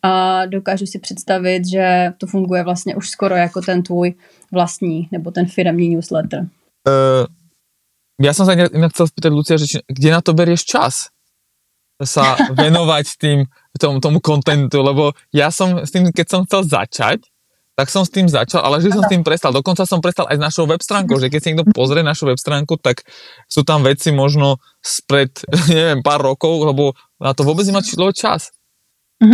a 0.04 0.46
dokážu 0.46 0.86
si 0.86 1.00
představit, 1.00 1.68
že 1.68 2.14
to 2.18 2.28
funguje 2.28 2.64
vlastně 2.64 2.96
už 2.96 3.10
skoro 3.10 3.36
jako 3.36 3.62
ten 3.62 3.84
tvůj 3.84 4.14
vlastní 4.52 5.08
nebo 5.12 5.32
ten 5.32 5.46
firmní 5.46 5.90
newsletter. 5.90 6.40
Uh, 6.40 7.26
já 8.22 8.34
jsem 8.34 8.46
se 8.46 8.52
jinak 8.74 8.92
chcel 8.92 9.08
Lucia, 9.30 9.58
kde 9.88 10.12
na 10.12 10.22
to 10.22 10.34
berieš 10.34 10.66
čas? 10.66 11.08
sa 12.04 12.36
venovať 12.60 13.06
tým, 13.16 13.48
tomu, 13.80 14.00
tomu 14.00 14.20
kontentu, 14.24 14.82
lebo 14.82 15.12
ja 15.36 15.52
som 15.52 15.84
s 15.84 15.92
tým, 15.92 16.12
keď 16.12 16.28
som 16.28 16.42
chcel 16.48 16.62
začať, 16.64 17.20
tak 17.76 17.92
som 17.92 18.08
s 18.08 18.12
tým 18.12 18.32
začal, 18.32 18.64
ale 18.64 18.80
že 18.80 18.88
som 18.96 19.04
s 19.04 19.12
tým 19.12 19.20
prestal. 19.20 19.52
Dokonca 19.52 19.84
som 19.84 20.00
prestal 20.00 20.32
aj 20.32 20.40
s 20.40 20.46
našou 20.48 20.64
web 20.64 20.80
stránkou, 20.80 21.20
že 21.20 21.28
keď 21.28 21.40
si 21.44 21.48
niekto 21.52 21.68
pozrie 21.76 22.08
našu 22.08 22.32
web 22.32 22.40
stránku, 22.40 22.80
tak 22.80 23.04
sú 23.52 23.68
tam 23.68 23.84
veci 23.84 24.16
možno 24.16 24.64
spred, 24.80 25.44
neviem, 25.72 26.00
pár 26.00 26.24
rokov, 26.24 26.72
lebo 26.72 26.96
na 27.20 27.36
to 27.36 27.44
vôbec 27.44 27.68
nemá 27.68 27.84
človek 27.84 28.16
čas. 28.16 28.56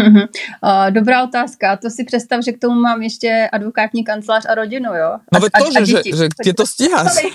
Dobrá 0.97 1.23
otázka. 1.23 1.77
To 1.77 1.89
si 1.89 2.03
představ, 2.03 2.41
že 2.45 2.51
k 2.51 2.61
tomu 2.61 2.81
mám 2.81 3.01
ještě 3.01 3.49
advokátní 3.51 4.03
kancelář 4.03 4.45
a 4.49 4.55
rodinu, 4.55 4.93
jo? 4.93 5.17
A, 5.17 5.21
no 5.33 5.39
to, 5.39 5.47
a, 5.53 5.71
že, 5.71 5.79
a 5.79 5.85
že, 5.85 6.01
že 6.17 6.29
tě 6.43 6.53
to 6.53 6.65
stíháš. 6.65 7.25
uh, 7.25 7.31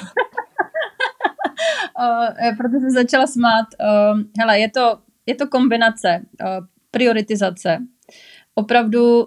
proto 2.58 2.74
jsem 2.80 2.90
začala 2.90 3.26
smát. 3.26 3.66
Uh, 3.80 4.20
hele, 4.38 4.58
je 4.58 4.70
to 4.70 4.98
je 5.26 5.34
to 5.34 5.46
kombinace, 5.46 6.20
uh, 6.40 6.66
prioritizace. 6.96 7.78
Opravdu 8.54 9.18
uh, 9.18 9.26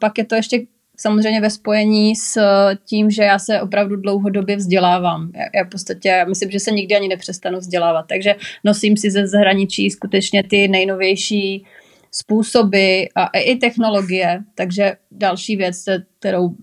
pak 0.00 0.18
je 0.18 0.24
to 0.24 0.34
ještě 0.34 0.60
samozřejmě 0.96 1.40
ve 1.40 1.50
spojení 1.50 2.16
s 2.16 2.40
tím, 2.84 3.10
že 3.10 3.22
já 3.22 3.38
se 3.38 3.60
opravdu 3.60 3.96
dlouhodobě 3.96 4.56
vzdělávám. 4.56 5.30
Já, 5.34 5.44
já 5.54 5.64
v 5.64 5.68
podstatě 5.68 6.24
myslím, 6.28 6.50
že 6.50 6.60
se 6.60 6.70
nikdy 6.70 6.96
ani 6.96 7.08
nepřestanu 7.08 7.58
vzdělávat, 7.58 8.06
takže 8.08 8.34
nosím 8.64 8.96
si 8.96 9.10
ze 9.10 9.26
zahraničí 9.26 9.90
skutečně 9.90 10.42
ty 10.42 10.68
nejnovější 10.68 11.64
způsoby 12.10 13.02
a 13.14 13.26
i 13.26 13.56
technologie, 13.56 14.42
takže 14.54 14.96
další 15.10 15.56
věc, 15.56 15.84
kterou, 16.18 16.54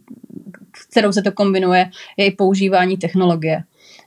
kterou 0.92 1.12
se 1.12 1.22
to 1.22 1.32
kombinuje, 1.32 1.90
je 2.18 2.26
i 2.26 2.32
používání 2.32 2.98
technologie. 2.98 3.64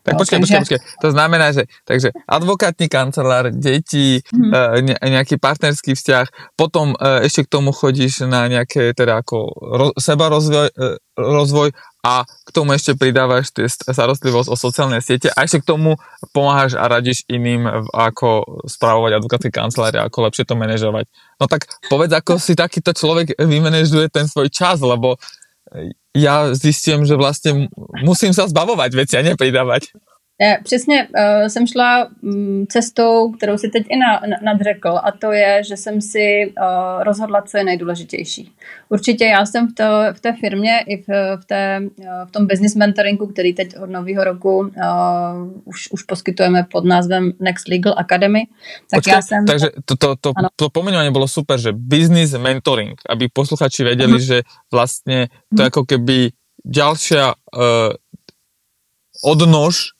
Tak 0.09 0.15
No, 0.15 0.19
počkej, 0.19 0.37
takže- 0.39 0.57
počkej, 0.59 0.79
počkej. 0.79 0.81
To 0.99 1.09
znamená, 1.11 1.47
že 1.51 1.63
takže 1.85 2.09
advokátny 2.25 2.87
kancelár, 2.87 3.45
deti, 3.51 4.25
Mhm. 4.27 4.51
e, 4.51 4.59
ne, 4.83 4.95
nejaký 4.97 5.37
partnerský 5.37 5.93
vzťah, 5.93 6.27
potom 6.55 6.93
e, 6.93 6.97
ešte 7.23 7.45
k 7.45 7.53
tomu 7.53 7.71
chodíš 7.71 8.25
na 8.25 8.47
nejaké 8.47 8.93
teda 8.93 9.21
ako 9.21 9.37
ro, 9.53 9.87
seba 9.95 10.27
rozvoj, 10.27 10.69
e, 10.69 10.87
rozvoj 11.15 11.69
a 12.01 12.23
k 12.23 12.51
tomu 12.53 12.73
ešte 12.73 12.95
pridávaš 12.95 13.51
tie 13.51 13.67
st- 13.67 13.85
starostlivosť 13.85 14.49
o 14.49 14.57
sociálne 14.57 14.99
siete 14.99 15.29
a 15.29 15.43
ešte 15.43 15.61
k 15.61 15.69
tomu 15.69 15.99
pomáhaš 16.31 16.73
a 16.73 16.87
radíš 16.87 17.27
iným, 17.27 17.67
v- 17.67 17.91
ako 17.93 18.29
spravovať 18.65 19.13
advokátske 19.15 19.51
kancelárie, 19.51 19.99
ako 19.99 20.25
lepšie 20.25 20.45
to 20.45 20.55
manažovať. 20.55 21.05
No 21.37 21.45
tak 21.45 21.67
povedz, 21.85 22.11
ako 22.13 22.39
si 22.39 22.55
takýto 22.55 22.91
človek 22.93 23.35
vymanéžuje 23.37 24.09
ten 24.09 24.25
svoj 24.25 24.47
čas, 24.49 24.79
lebo 24.79 25.19
ja 26.17 26.51
zistím, 26.57 27.05
že 27.05 27.15
vlastne 27.15 27.69
musím 28.03 28.35
sa 28.35 28.49
zbavovať 28.49 28.91
veci 28.97 29.15
a 29.17 29.23
nepridávať. 29.23 29.93
Ne, 30.41 30.61
přesně 30.65 31.09
uh, 31.09 31.47
jsem 31.47 31.67
šla 31.67 32.09
um, 32.23 32.67
cestou, 32.67 33.31
kterou 33.31 33.59
si 33.59 33.69
teď 33.69 33.87
i 33.89 33.97
na, 33.97 34.21
na, 34.31 34.37
nadřekl, 34.53 34.89
a 34.89 35.13
to 35.21 35.33
je, 35.33 35.65
že 35.65 35.77
jsem 35.77 36.01
si 36.01 36.47
uh, 36.47 37.03
rozhodla, 37.03 37.43
co 37.43 37.59
je 37.59 37.65
nejdůležitější. 37.65 38.53
Určitě 38.89 39.25
já 39.25 39.47
jsem 39.47 39.69
v, 39.69 39.75
to, 39.75 39.85
v 40.13 40.21
té 40.21 40.33
firmě 40.41 40.85
i 40.87 41.03
v, 41.03 41.07
v, 41.37 41.45
té, 41.47 41.81
uh, 41.83 42.29
v 42.29 42.31
tom 42.31 42.47
business 42.47 42.75
mentoringu, 42.75 43.27
který 43.27 43.55
teď 43.55 43.77
od 43.83 43.91
nového 43.91 44.25
roku 44.25 44.59
uh, 44.59 44.71
už, 45.65 45.91
už 45.91 46.03
poskytujeme 46.03 46.67
pod 46.71 46.85
názvem 46.85 47.33
Next 47.41 47.69
Legal 47.69 47.95
Academy, 47.99 48.47
tak 48.91 48.99
Počkej, 48.99 49.15
já 49.15 49.23
jsem... 49.23 49.47
takže 49.47 49.69
to, 49.85 49.97
to, 49.97 50.17
to, 50.21 50.33
Ano. 50.37 50.49
to 50.57 50.71
pomenovanie 50.71 51.11
bolo 51.11 51.29
super, 51.29 51.59
že 51.59 51.73
business 51.75 52.39
mentoring, 52.39 52.95
aby 53.11 53.27
posluchači 53.27 53.83
vedeli, 53.85 54.23
že 54.23 54.47
vlastne 54.71 55.27
to 55.51 55.67
je 55.67 55.71
ako 55.71 55.83
keby 55.83 56.31
ďalšia 56.63 57.35
uh, 57.35 57.91
odnož 59.27 59.98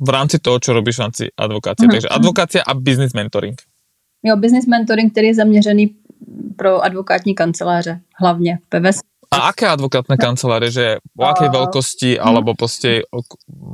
v 0.00 0.08
rámci 0.08 0.38
toho, 0.38 0.58
čo 0.58 0.72
robíš 0.74 0.98
v 0.98 1.02
rámci 1.06 1.24
advokácie. 1.38 1.86
Mhm. 1.86 1.92
Takže 1.94 2.08
advokácia 2.08 2.62
a 2.66 2.74
business 2.74 3.12
mentoring. 3.14 3.54
Jo, 4.24 4.36
business 4.36 4.66
mentoring, 4.66 5.12
který 5.12 5.26
je 5.26 5.34
zaměřený 5.34 5.94
pro 6.56 6.80
advokátní 6.84 7.34
kanceláře, 7.34 8.00
hlavně 8.20 8.58
PVS. 8.68 8.98
A 9.30 9.36
aké 9.50 9.66
advokátne 9.68 10.16
kancelárie, 10.16 10.70
že 10.70 10.86
o 11.18 11.24
akej 11.26 11.48
A- 11.48 11.52
veľkosti, 11.52 12.10
alebo 12.22 12.54
proste 12.54 13.02
o- 13.10 13.26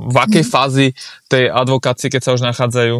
v 0.08 0.16
akej 0.18 0.42
fázi 0.42 0.86
tej 1.28 1.50
advokácie, 1.52 2.08
keď 2.10 2.22
sa 2.24 2.32
už 2.32 2.40
nachádzajú? 2.48 2.96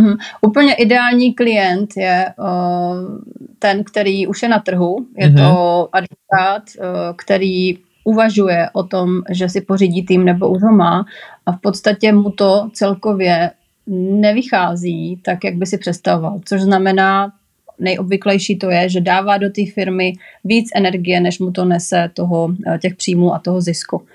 Mhm. 0.00 0.16
Úplně 0.40 0.74
ideální 0.74 1.34
klient 1.34 1.90
je 1.96 2.34
uh, 2.38 3.20
ten, 3.58 3.84
který 3.84 4.26
už 4.26 4.42
je 4.42 4.48
na 4.48 4.58
trhu. 4.58 5.06
Je 5.16 5.28
Mhm. 5.28 5.36
to 5.36 5.48
advokát, 5.92 6.62
uh, 6.80 6.84
který 7.16 7.78
uvažuje 8.04 8.70
o 8.72 8.82
tom, 8.82 9.22
že 9.30 9.48
si 9.48 9.60
pořídí 9.60 10.02
tým 10.02 10.24
nebo 10.24 10.48
už 10.48 10.62
ho 10.62 10.72
má 10.72 11.04
a 11.46 11.52
v 11.52 11.60
podstatě 11.60 12.12
mu 12.12 12.30
to 12.30 12.70
celkově 12.72 13.50
nevychází 13.86 15.20
tak, 15.22 15.44
jak 15.44 15.54
by 15.54 15.66
si 15.66 15.78
představoval. 15.78 16.40
Což 16.44 16.62
znamená, 16.62 17.32
nejobvyklejší 17.78 18.58
to 18.58 18.70
je, 18.70 18.88
že 18.88 19.00
dává 19.00 19.38
do 19.38 19.50
té 19.50 19.62
firmy 19.74 20.12
víc 20.44 20.70
energie, 20.74 21.20
než 21.20 21.38
mu 21.38 21.52
to 21.52 21.64
nese 21.64 22.10
toho, 22.14 22.54
eh, 22.66 22.78
těch 22.78 22.94
příjmů 22.94 23.34
a 23.34 23.38
toho 23.38 23.60
zisku. 23.60 24.06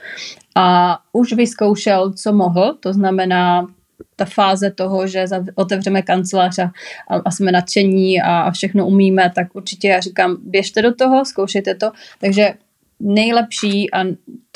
A 0.55 0.97
už 1.13 1.33
vyzkoušel, 1.33 2.13
co 2.13 2.33
mohl, 2.33 2.77
to 2.79 2.93
znamená 2.93 3.67
ta 4.15 4.25
fáze 4.25 4.71
toho, 4.71 5.07
že 5.07 5.25
otevřeme 5.55 6.01
kancelář 6.01 6.59
a, 6.59 6.71
a 7.25 7.31
jsme 7.31 7.51
nadšení 7.51 8.21
a, 8.21 8.41
a 8.41 8.51
všechno 8.51 8.87
umíme, 8.87 9.31
tak 9.35 9.55
určitě 9.55 9.87
já 9.87 9.99
říkám, 9.99 10.37
běžte 10.41 10.81
do 10.81 10.95
toho, 10.95 11.25
zkoušejte 11.25 11.75
to. 11.75 11.91
Takže 12.19 12.53
nejlepší 12.99 13.93
a 13.93 14.03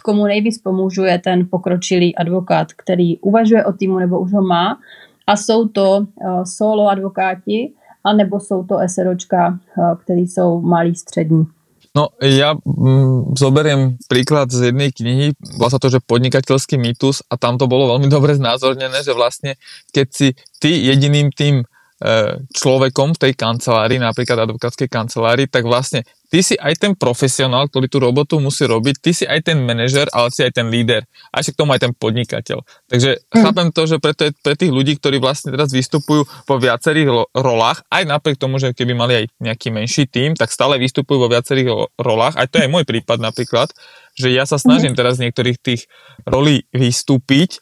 komu 0.04 0.26
nejvíc 0.26 0.62
pomůžu 0.62 1.04
je 1.04 1.20
ten 1.20 1.48
pokročilý 1.52 2.16
advokát, 2.16 2.74
který 2.74 3.18
uvažuje 3.20 3.66
o 3.66 3.74
týmu 3.74 4.00
nebo 4.00 4.20
už 4.20 4.34
ho 4.34 4.42
má 4.42 4.80
a 5.28 5.38
jsou 5.38 5.68
to 5.68 5.98
uh, 5.98 6.44
solo 6.44 6.88
advokáti 6.88 7.74
a 8.04 8.14
nebo 8.14 8.40
jsou 8.40 8.64
to 8.64 8.76
SROčka, 8.88 9.60
uh, 9.78 9.96
který 9.96 10.22
jsou 10.22 10.62
malí 10.62 10.96
střední. 10.96 11.46
No 11.92 12.16
ja 12.24 12.56
mm, 12.56 13.36
zoberiem 13.36 14.00
príklad 14.08 14.48
z 14.48 14.72
jednej 14.72 14.96
knihy, 14.96 15.36
sa 15.60 15.76
to, 15.76 15.92
že 15.92 16.00
podnikateľský 16.00 16.80
mýtus 16.80 17.20
a 17.28 17.36
tam 17.36 17.60
to 17.60 17.68
bolo 17.68 17.92
veľmi 17.96 18.08
dobre 18.16 18.32
znázornené, 18.40 19.04
že 19.04 19.12
vlastne 19.12 19.60
keď 19.92 20.08
si 20.08 20.28
ty 20.64 20.72
jediným 20.72 21.36
tým 21.36 21.68
človekom 22.50 23.14
v 23.14 23.22
tej 23.30 23.34
kancelárii, 23.38 24.02
napríklad 24.02 24.50
advokátskej 24.50 24.90
kancelárii, 24.90 25.46
tak 25.46 25.70
vlastne 25.70 26.02
ty 26.34 26.42
si 26.42 26.58
aj 26.58 26.80
ten 26.82 26.94
profesionál, 26.98 27.70
ktorý 27.70 27.86
tú 27.92 28.02
robotu 28.02 28.42
musí 28.42 28.66
robiť, 28.66 28.96
ty 28.98 29.12
si 29.14 29.26
aj 29.28 29.52
ten 29.52 29.62
manažer, 29.62 30.10
ale 30.10 30.34
si 30.34 30.42
aj 30.42 30.58
ten 30.58 30.72
líder 30.72 31.06
a 31.30 31.44
ešte 31.44 31.54
k 31.54 31.60
tomu 31.62 31.78
aj 31.78 31.86
ten 31.86 31.94
podnikateľ. 31.94 32.66
Takže 32.90 33.22
mm. 33.22 33.44
chápem 33.46 33.68
to, 33.70 33.82
že 33.86 33.96
pre, 34.02 34.16
pre 34.18 34.54
tých 34.58 34.74
ľudí, 34.74 34.98
ktorí 34.98 35.22
vlastne 35.22 35.54
teraz 35.54 35.70
vystupujú 35.70 36.26
vo 36.26 36.56
viacerých 36.58 37.38
rolách, 37.38 37.86
aj 37.94 38.04
napriek 38.10 38.42
tomu, 38.42 38.58
že 38.58 38.74
keby 38.74 38.98
mali 38.98 39.14
aj 39.22 39.26
nejaký 39.38 39.70
menší 39.70 40.10
tím, 40.10 40.34
tak 40.34 40.50
stále 40.50 40.82
vystupujú 40.82 41.28
vo 41.28 41.30
viacerých 41.30 41.68
ro- 41.70 41.90
rolách. 42.02 42.34
Aj 42.34 42.50
to 42.50 42.58
je 42.58 42.72
môj 42.72 42.88
prípad 42.88 43.22
napríklad, 43.22 43.70
že 44.18 44.34
ja 44.34 44.50
sa 44.50 44.58
snažím 44.58 44.98
teraz 44.98 45.22
z 45.22 45.30
niektorých 45.30 45.58
tých 45.62 45.86
rolí 46.26 46.66
vystúpiť 46.74 47.62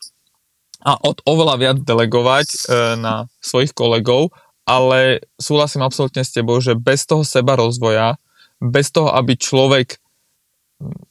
a 0.80 0.96
od 1.00 1.20
oveľa 1.28 1.56
viac 1.60 1.78
delegovať 1.84 2.48
e, 2.48 2.58
na 3.00 3.28
svojich 3.44 3.76
kolegov, 3.76 4.32
ale 4.64 5.26
súhlasím 5.36 5.84
absolútne 5.84 6.24
s 6.24 6.32
tebou, 6.32 6.62
že 6.64 6.78
bez 6.78 7.04
toho 7.04 7.26
seba 7.28 7.60
rozvoja, 7.60 8.16
bez 8.64 8.94
toho, 8.94 9.12
aby 9.12 9.36
človek 9.36 10.00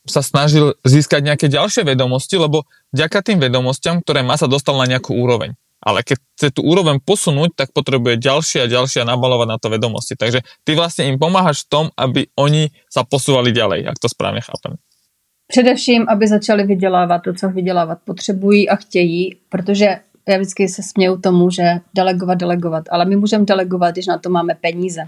sa 0.08 0.24
snažil 0.24 0.72
získať 0.80 1.20
nejaké 1.20 1.46
ďalšie 1.52 1.84
vedomosti, 1.84 2.40
lebo 2.40 2.64
vďaka 2.96 3.20
tým 3.20 3.38
vedomostiam, 3.42 4.00
ktoré 4.00 4.24
má, 4.24 4.40
sa 4.40 4.48
dostal 4.48 4.80
na 4.80 4.88
nejakú 4.88 5.12
úroveň. 5.12 5.52
Ale 5.78 6.02
keď 6.02 6.16
chce 6.34 6.48
tú 6.58 6.66
úroveň 6.66 6.98
posunúť, 6.98 7.54
tak 7.54 7.68
potrebuje 7.76 8.18
ďalšie 8.18 8.66
a 8.66 8.70
ďalšie 8.72 9.04
a 9.04 9.10
nabalovať 9.14 9.46
na 9.46 9.58
to 9.60 9.68
vedomosti. 9.70 10.18
Takže 10.18 10.42
ty 10.64 10.74
vlastne 10.74 11.06
im 11.12 11.20
pomáhaš 11.20 11.68
v 11.68 11.70
tom, 11.70 11.84
aby 11.94 12.32
oni 12.34 12.72
sa 12.90 13.04
posúvali 13.06 13.54
ďalej, 13.54 13.86
ak 13.86 14.00
to 14.00 14.10
správne 14.10 14.42
chápem. 14.42 14.80
Především, 15.52 16.04
aby 16.08 16.28
začali 16.28 16.64
vydělávat 16.64 17.18
to, 17.18 17.32
co 17.34 17.48
vydělávat 17.48 17.98
potřebují 18.04 18.68
a 18.68 18.76
chtějí, 18.76 19.36
protože 19.48 19.96
já 20.28 20.36
vždycky 20.36 20.68
se 20.68 20.82
směju 20.82 21.16
tomu, 21.16 21.50
že 21.50 21.62
delegovat, 21.94 22.34
delegovat, 22.34 22.84
ale 22.90 23.04
my 23.04 23.16
můžeme 23.16 23.44
delegovat, 23.44 23.90
když 23.90 24.06
na 24.06 24.18
to 24.18 24.30
máme 24.30 24.54
peníze, 24.60 25.00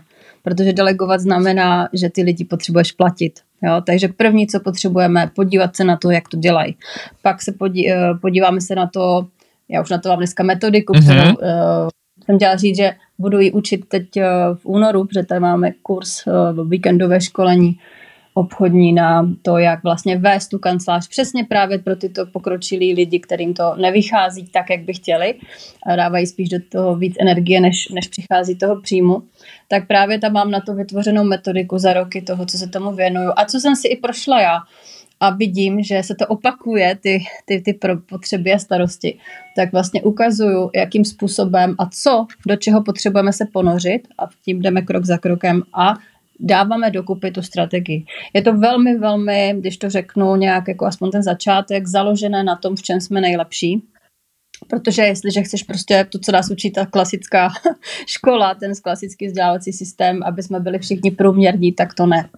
protože 0.42 0.72
delegovat 0.72 1.20
znamená, 1.20 1.88
že 1.92 2.10
ty 2.10 2.22
lidi 2.22 2.44
potřebuješ 2.44 2.92
platit. 2.92 3.40
Jo? 3.62 3.80
Takže 3.86 4.08
první, 4.08 4.46
co 4.46 4.60
potřebujeme, 4.60 5.30
podívat 5.36 5.76
se 5.76 5.84
na 5.84 5.96
to, 5.96 6.10
jak 6.10 6.28
to 6.28 6.36
dělají. 6.36 6.76
Pak 7.22 7.42
se 7.42 7.52
podí, 7.52 7.90
eh, 7.90 8.14
podíváme 8.20 8.60
se 8.60 8.74
na 8.74 8.86
to, 8.86 9.26
já 9.68 9.82
už 9.82 9.90
na 9.90 9.98
to 9.98 10.08
mám 10.08 10.18
dneska 10.18 10.42
metodiku, 10.42 10.92
Mhm. 10.96 11.02
kterou 11.02 11.28
uh, 11.28 11.36
jsem 12.24 12.36
chtěla 12.36 12.56
říct, 12.56 12.76
že 12.76 12.92
budu 13.18 13.38
ji 13.40 13.52
učit 13.52 13.84
teď 13.88 14.04
uh, 14.16 14.22
v 14.56 14.66
únoru, 14.66 15.04
protože 15.04 15.22
tady 15.22 15.40
máme 15.40 15.70
kurz 15.82 16.26
uh, 16.26 16.68
víkendové 16.68 17.20
školení 17.20 17.78
obchodní 18.34 18.92
na 18.92 19.28
to, 19.42 19.58
jak 19.58 19.82
vlastně 19.82 20.18
vést 20.18 20.48
tu 20.48 20.58
kancelář 20.58 21.08
přesně 21.08 21.44
právě 21.44 21.78
pro 21.78 21.96
tyto 21.96 22.26
pokročilí 22.26 22.94
lidi, 22.94 23.20
kterým 23.20 23.54
to 23.54 23.74
nevychází 23.76 24.46
tak, 24.52 24.70
jak 24.70 24.80
by 24.80 24.94
chtěli 24.94 25.34
a 25.86 25.96
dávají 25.96 26.26
spíš 26.26 26.48
do 26.48 26.58
toho 26.68 26.96
víc 26.96 27.16
energie, 27.20 27.60
než, 27.60 27.88
než 27.88 28.08
přichází 28.08 28.56
toho 28.56 28.80
příjmu, 28.80 29.22
tak 29.68 29.86
právě 29.86 30.18
tam 30.18 30.32
mám 30.32 30.50
na 30.50 30.60
to 30.60 30.74
vytvořenou 30.74 31.24
metodiku 31.24 31.78
za 31.78 31.92
roky 31.92 32.22
toho, 32.22 32.46
co 32.46 32.58
se 32.58 32.66
tomu 32.66 32.92
věnuju. 32.92 33.32
A 33.36 33.44
co 33.44 33.60
jsem 33.60 33.76
si 33.76 33.88
i 33.88 33.96
prošla 33.96 34.40
já. 34.40 34.58
A 35.22 35.30
vidím, 35.30 35.82
že 35.82 36.02
se 36.02 36.14
to 36.14 36.26
opakuje, 36.26 36.96
ty, 36.96 37.18
ty, 37.44 37.60
ty 37.60 37.78
potřeby 38.08 38.52
a 38.52 38.58
starosti, 38.58 39.18
tak 39.56 39.72
vlastně 39.72 40.02
ukazuju, 40.02 40.70
jakým 40.74 41.04
způsobem 41.04 41.74
a 41.78 41.86
co, 41.86 42.26
do 42.46 42.56
čeho 42.56 42.82
potřebujeme 42.82 43.32
se 43.32 43.46
ponořit. 43.52 44.08
A 44.18 44.22
tím 44.44 44.62
jdeme 44.62 44.82
krok 44.82 45.04
za 45.04 45.18
krokem 45.18 45.62
a 45.74 45.94
dáváme 46.40 46.90
dokupy 46.90 47.30
tu 47.30 47.42
strategii. 47.42 48.04
Je 48.34 48.42
to 48.42 48.54
velmi, 48.54 48.98
velmi, 48.98 49.54
když 49.58 49.76
to 49.76 49.90
řeknu 49.90 50.36
nějak 50.36 50.68
jako 50.68 50.86
aspoň 50.86 51.10
ten 51.10 51.22
začátek, 51.22 51.86
založené 51.86 52.44
na 52.44 52.56
tom, 52.56 52.76
v 52.76 52.82
čem 52.82 53.00
jsme 53.00 53.20
nejlepší. 53.20 53.82
Protože 54.68 55.02
jestliže 55.02 55.42
chceš 55.42 55.62
prostě 55.62 56.06
to, 56.12 56.18
co 56.18 56.32
nás 56.32 56.50
učí 56.50 56.70
ta 56.70 56.86
klasická 56.86 57.48
škola, 58.06 58.54
ten 58.54 58.72
klasický 58.82 59.26
vzdělávací 59.26 59.72
systém, 59.72 60.22
aby 60.22 60.42
jsme 60.42 60.60
byli 60.60 60.78
všichni 60.78 61.10
průměrní, 61.10 61.72
tak 61.72 61.94
to 61.94 62.06
ne. 62.06 62.28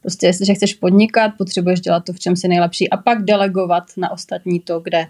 Prostě 0.00 0.26
jestliže 0.26 0.54
chceš 0.54 0.74
podnikat, 0.74 1.32
potřebuješ 1.38 1.80
dělat 1.80 2.04
to, 2.04 2.12
v 2.12 2.18
čem 2.18 2.36
jsi 2.36 2.48
nejlepší 2.48 2.90
a 2.90 2.96
pak 2.96 3.24
delegovat 3.24 3.84
na 3.96 4.10
ostatní 4.10 4.60
to, 4.60 4.80
kde 4.80 5.06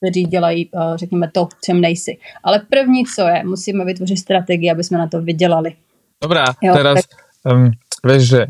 kteří 0.00 0.24
dělají, 0.24 0.70
eh, 0.74 0.98
řekněme, 0.98 1.30
to, 1.30 1.46
v 1.46 1.60
čem 1.64 1.80
nejsi. 1.80 2.18
Ale 2.44 2.62
první, 2.70 3.04
co 3.16 3.22
je, 3.28 3.44
musíme 3.44 3.84
vytvořit 3.84 4.16
strategii, 4.16 4.70
aby 4.70 4.84
jsme 4.84 4.98
na 4.98 5.08
to 5.08 5.22
vydělali. 5.22 5.74
Dobrá, 6.22 6.44
Jo, 6.62 6.74
teraz, 6.74 7.00
um, 7.44 7.72
vieš, 8.02 8.22
že 8.24 8.40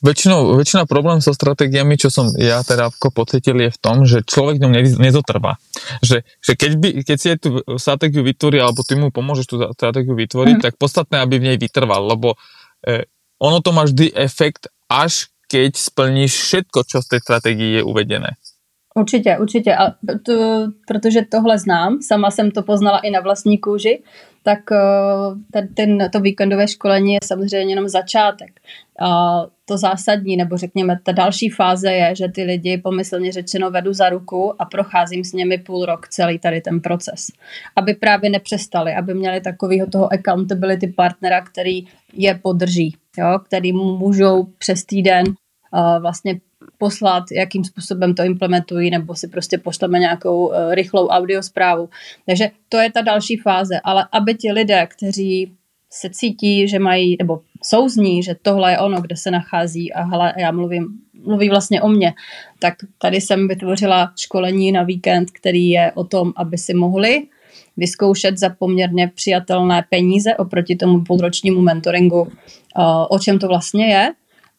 väčšinou, 0.00 0.56
väčšina 0.56 0.88
problém 0.88 1.20
so 1.20 1.32
stratégiami, 1.36 2.00
čo 2.00 2.08
som 2.08 2.32
ja 2.40 2.64
teda 2.64 2.88
pocitil, 3.12 3.60
je 3.60 3.70
v 3.70 3.78
tom, 3.80 4.08
že 4.08 4.24
človek 4.24 4.56
ňom 4.60 4.72
nez- 4.72 4.96
nezotrvá. 4.96 5.60
Že, 6.00 6.24
že 6.40 6.52
keď, 6.56 6.72
by, 6.80 6.88
keď 7.04 7.16
si 7.20 7.28
tú 7.36 7.60
stratégiu 7.76 8.24
vytvorí, 8.24 8.60
alebo 8.60 8.80
ty 8.80 8.96
mu 8.96 9.12
pomôžeš 9.12 9.46
tú 9.46 9.56
stratégiu 9.76 10.16
vytvoriť, 10.16 10.56
Mhm. 10.56 10.64
tak 10.64 10.74
podstatné, 10.80 11.20
aby 11.20 11.36
v 11.38 11.46
nej 11.52 11.58
vytrval, 11.60 12.06
lebo 12.06 12.34
eh, 12.88 13.04
ono 13.40 13.60
to 13.60 13.72
má 13.72 13.84
vždy 13.84 14.12
efekt, 14.16 14.68
až 14.88 15.28
keď 15.50 15.76
splníš 15.76 16.32
všetko, 16.46 16.78
čo 16.86 16.96
v 17.02 17.08
tej 17.10 17.20
stratégii 17.20 17.70
je 17.80 17.82
uvedené. 17.82 18.30
Určitě, 18.94 19.38
určitě. 19.38 19.76
A 19.76 19.94
to, 20.26 20.66
protože 20.86 21.22
tohle 21.30 21.58
znám, 21.58 21.98
sama 22.02 22.30
jsem 22.30 22.50
to 22.50 22.62
poznala 22.62 22.98
i 22.98 23.10
na 23.10 23.20
vlastní 23.20 23.58
kůži, 23.58 24.02
tak 24.42 24.58
ten, 25.52 25.74
ten, 25.74 26.10
to 26.12 26.20
víkendové 26.20 26.68
školení 26.68 27.12
je 27.12 27.18
samozřejmě 27.24 27.72
jenom 27.72 27.88
začátek. 27.88 28.60
To 29.64 29.78
zásadní, 29.78 30.36
nebo 30.36 30.56
řekněme, 30.56 30.98
ta 31.02 31.12
další 31.12 31.48
fáze 31.48 31.92
je, 31.92 32.14
že 32.14 32.28
ty 32.28 32.42
lidi 32.42 32.78
pomyslně 32.78 33.32
řečeno 33.32 33.70
vedu 33.70 33.92
za 33.92 34.08
ruku 34.08 34.62
a 34.62 34.64
procházím 34.64 35.24
s 35.24 35.32
nimi 35.32 35.58
půl 35.58 35.84
rok 35.84 36.08
celý 36.08 36.38
tady 36.38 36.60
ten 36.60 36.80
proces. 36.80 37.26
Aby 37.76 37.94
právě 37.94 38.30
nepřestali, 38.30 38.94
aby 38.94 39.14
měli 39.14 39.40
takového 39.40 39.86
toho 39.86 40.12
accountability 40.12 40.86
partnera, 40.86 41.40
který 41.40 41.84
je 42.12 42.34
podrží, 42.42 42.96
jo, 43.18 43.38
který 43.46 43.72
můžou 43.72 44.44
přes 44.58 44.84
týden 44.84 45.26
uh, 45.26 46.02
vlastně 46.02 46.40
poslat, 46.80 47.24
jakým 47.32 47.64
způsobem 47.64 48.14
to 48.14 48.22
implementují, 48.22 48.90
nebo 48.90 49.14
si 49.14 49.28
prostě 49.28 49.58
pošleme 49.58 49.98
nějakou 49.98 50.46
uh, 50.46 50.74
rychlou 50.74 51.08
audiosprávu. 51.08 51.88
Takže 52.26 52.50
to 52.68 52.78
je 52.78 52.92
ta 52.92 53.00
další 53.00 53.36
fáze, 53.36 53.80
ale 53.84 54.06
aby 54.12 54.34
ti 54.34 54.52
lidé, 54.52 54.86
kteří 54.86 55.52
se 55.92 56.10
cítí, 56.10 56.68
že 56.68 56.78
mají, 56.78 57.16
nebo 57.18 57.40
souzní, 57.62 58.22
že 58.22 58.34
tohle 58.42 58.72
je 58.72 58.78
ono, 58.78 59.00
kde 59.00 59.16
se 59.16 59.30
nachází 59.30 59.92
a 59.92 60.02
hele, 60.02 60.34
já 60.36 60.52
mluvím, 60.52 60.88
mluví 61.24 61.48
vlastně 61.48 61.82
o 61.82 61.88
mně, 61.88 62.14
tak 62.58 62.74
tady 62.98 63.20
jsem 63.20 63.48
vytvořila 63.48 64.12
školení 64.16 64.72
na 64.72 64.82
víkend, 64.82 65.30
který 65.30 65.68
je 65.70 65.92
o 65.94 66.04
tom, 66.04 66.32
aby 66.36 66.58
si 66.58 66.74
mohli 66.74 67.26
vyzkoušet 67.76 68.38
za 68.38 68.48
poměrně 68.48 69.08
přijatelné 69.14 69.84
peníze 69.90 70.36
oproti 70.36 70.76
tomu 70.76 71.04
půlročnímu 71.04 71.60
mentoringu, 71.60 72.20
uh, 72.22 72.30
o 73.08 73.18
čem 73.18 73.38
to 73.38 73.48
vlastně 73.48 73.86
je 73.86 74.12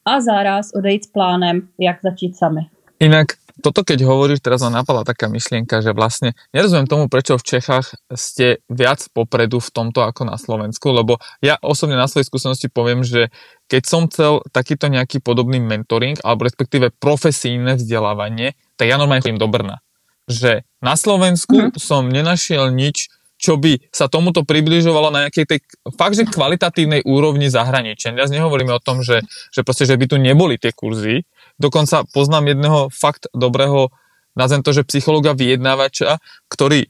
a 0.06 0.22
záraz 0.22 0.72
odejít 0.76 1.04
s 1.04 1.08
plánem, 1.08 1.68
jak 1.80 1.98
začít 2.04 2.38
sami. 2.38 2.70
Inak 3.00 3.42
toto 3.62 3.86
keď 3.86 4.02
hovoríš, 4.04 4.42
teraz 4.42 4.66
ma 4.66 4.82
napadla 4.82 5.06
taká 5.06 5.30
myšlienka, 5.30 5.86
že 5.86 5.94
vlastne 5.94 6.34
nerozumiem 6.52 6.90
tomu, 6.90 7.06
prečo 7.06 7.38
v 7.38 7.46
Čechách 7.46 7.94
ste 8.18 8.66
viac 8.68 9.06
popredu 9.14 9.62
v 9.62 9.70
tomto 9.70 10.02
ako 10.02 10.26
na 10.26 10.36
Slovensku, 10.36 10.90
lebo 10.90 11.22
ja 11.46 11.62
osobne 11.62 11.96
na 11.96 12.10
svojej 12.10 12.28
skúsenosti 12.28 12.74
poviem, 12.74 13.06
že 13.06 13.30
keď 13.70 13.84
som 13.86 14.10
chcel 14.10 14.42
takýto 14.50 14.90
nejaký 14.90 15.22
podobný 15.22 15.62
mentoring, 15.62 16.18
alebo 16.26 16.50
respektíve 16.50 16.90
profesijné 16.98 17.78
vzdelávanie, 17.78 18.58
tak 18.76 18.90
ja 18.90 18.98
normálne 18.98 19.22
chodím 19.22 19.40
do 19.40 19.48
Brna. 19.48 19.80
Že 20.26 20.66
na 20.82 20.98
Slovensku 20.98 21.70
mm-hmm. 21.70 21.78
som 21.78 22.10
nenašiel 22.10 22.74
nič, 22.74 23.14
čo 23.42 23.58
by 23.58 23.90
sa 23.90 24.06
tomuto 24.06 24.46
približovalo 24.46 25.10
na 25.10 25.26
nejakej 25.26 25.46
tej 25.50 25.60
fakt, 25.98 26.14
že 26.14 26.30
kvalitatívnej 26.30 27.02
úrovni 27.10 27.50
zahraničia. 27.50 28.14
Ja 28.14 28.30
nehovoríme 28.30 28.70
o 28.70 28.84
tom, 28.84 29.02
že, 29.02 29.26
že 29.50 29.66
proste, 29.66 29.90
že 29.90 29.98
by 29.98 30.06
tu 30.06 30.22
neboli 30.22 30.62
tie 30.62 30.70
kurzy. 30.70 31.26
Dokonca 31.58 32.06
poznám 32.14 32.54
jedného 32.54 32.94
fakt 32.94 33.26
dobrého, 33.34 33.90
nazvem 34.38 34.62
to, 34.62 34.78
že 34.78 34.86
psychologa 34.86 35.34
vyjednávača, 35.34 36.22
ktorý 36.54 36.86
e, 36.86 36.90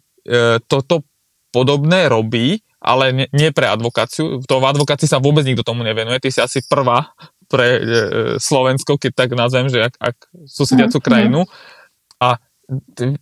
toto 0.68 1.08
podobné 1.56 2.12
robí, 2.12 2.60
ale 2.84 3.16
nie, 3.16 3.28
nie 3.32 3.56
pre 3.56 3.72
advokáciu. 3.72 4.44
To 4.44 4.60
v 4.60 4.70
advokácii 4.76 5.08
sa 5.08 5.24
vôbec 5.24 5.48
nikto 5.48 5.64
tomu 5.64 5.88
nevenuje. 5.88 6.20
Ty 6.20 6.30
si 6.36 6.40
asi 6.44 6.60
prvá 6.68 7.16
pre 7.48 7.68
e, 7.78 7.82
Slovensko, 8.44 9.00
keď 9.00 9.12
tak 9.16 9.30
nazvem, 9.40 9.72
že 9.72 9.88
ak, 9.88 9.96
ak 10.00 10.16
susediacu 10.52 11.00
mhm, 11.00 11.06
krajinu. 11.06 11.42
A 11.48 11.81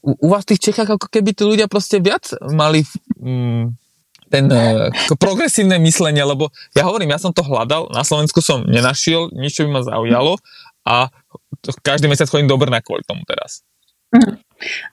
u 0.05 0.27
vás 0.29 0.45
v 0.45 0.49
tých 0.53 0.71
Čechách 0.71 0.95
ako 0.97 1.09
keby 1.09 1.33
tí 1.33 1.43
ľudia 1.43 1.65
proste 1.65 1.97
viac 1.97 2.29
mali 2.53 2.85
mm, 3.17 3.73
ten 4.29 4.45
uh, 4.45 4.93
progresívne 5.17 5.81
myslenie, 5.81 6.21
lebo 6.21 6.53
ja 6.77 6.85
hovorím, 6.85 7.17
ja 7.17 7.19
som 7.19 7.33
to 7.33 7.41
hľadal, 7.41 7.89
na 7.89 8.05
Slovensku 8.05 8.45
som 8.45 8.61
nenašiel, 8.61 9.33
nič, 9.33 9.57
čo 9.57 9.65
by 9.65 9.69
ma 9.73 9.81
zaujalo 9.81 10.37
a 10.85 11.09
to, 11.65 11.73
každý 11.81 12.05
mesiac 12.05 12.29
chodím 12.29 12.45
do 12.45 12.61
Brna 12.61 12.85
kvôli 12.85 13.01
tomu 13.09 13.25
teraz. 13.25 13.65
Mhm. 14.13 14.41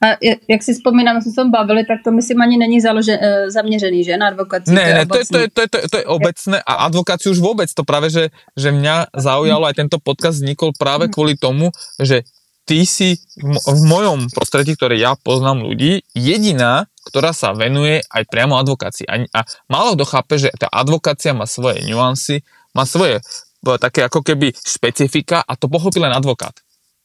A 0.03 0.07
jak 0.49 0.63
si 0.63 0.75
vzpomínám, 0.75 1.23
jsme 1.23 1.33
se 1.33 1.45
bavili, 1.51 1.85
tak 1.85 1.99
to 2.05 2.13
myslím 2.13 2.43
ani 2.43 2.57
není 2.57 2.81
založe, 2.81 3.19
e, 3.21 3.51
zaměřený, 3.51 4.05
že, 4.05 4.17
na 4.17 4.27
advokaci. 4.29 4.71
Ne, 4.71 4.95
ne, 4.95 5.07
to 5.07 5.19
je, 5.19 5.25
to, 5.27 5.39
je, 5.39 5.49
to, 5.51 5.61
je, 5.61 5.69
to, 5.69 5.79
je, 5.79 5.89
to 5.89 5.97
je 5.99 6.07
obecné 6.07 6.63
a 6.63 6.73
advokáciu 6.75 7.33
už 7.33 7.39
vůbec, 7.39 7.75
to 7.75 7.85
právě, 7.85 8.11
že, 8.11 8.25
že 8.57 8.73
mňa 8.73 9.07
zaujalo, 9.17 9.67
aj 9.67 9.75
tento 9.75 9.99
podcast 9.99 10.39
vznikol 10.39 10.71
práve 10.79 11.11
kvôli 11.11 11.35
tomu, 11.35 11.75
že 11.99 12.23
ty 12.67 12.83
si 12.83 13.17
v 13.39 13.81
mojom 13.87 14.27
prostredí, 14.35 14.75
ktoré 14.75 14.99
ja 14.99 15.15
poznám 15.15 15.63
ľudí, 15.63 16.03
jediná, 16.13 16.91
ktorá 17.07 17.31
sa 17.31 17.55
venuje 17.55 18.03
aj 18.11 18.27
priamo 18.27 18.59
advokácii. 18.59 19.07
A, 19.07 19.23
a 19.31 19.41
málo 19.71 19.95
kto 19.95 20.05
chápe, 20.05 20.35
že 20.43 20.51
tá 20.59 20.67
advokácia 20.67 21.31
má 21.31 21.47
svoje 21.47 21.87
nuancy, 21.87 22.43
má 22.75 22.83
svoje 22.83 23.23
také 23.63 24.07
ako 24.07 24.23
keby 24.23 24.55
špecifika 24.55 25.43
a 25.43 25.55
to 25.55 25.71
pochopí 25.71 26.03
len 26.03 26.15
advokát. 26.15 26.55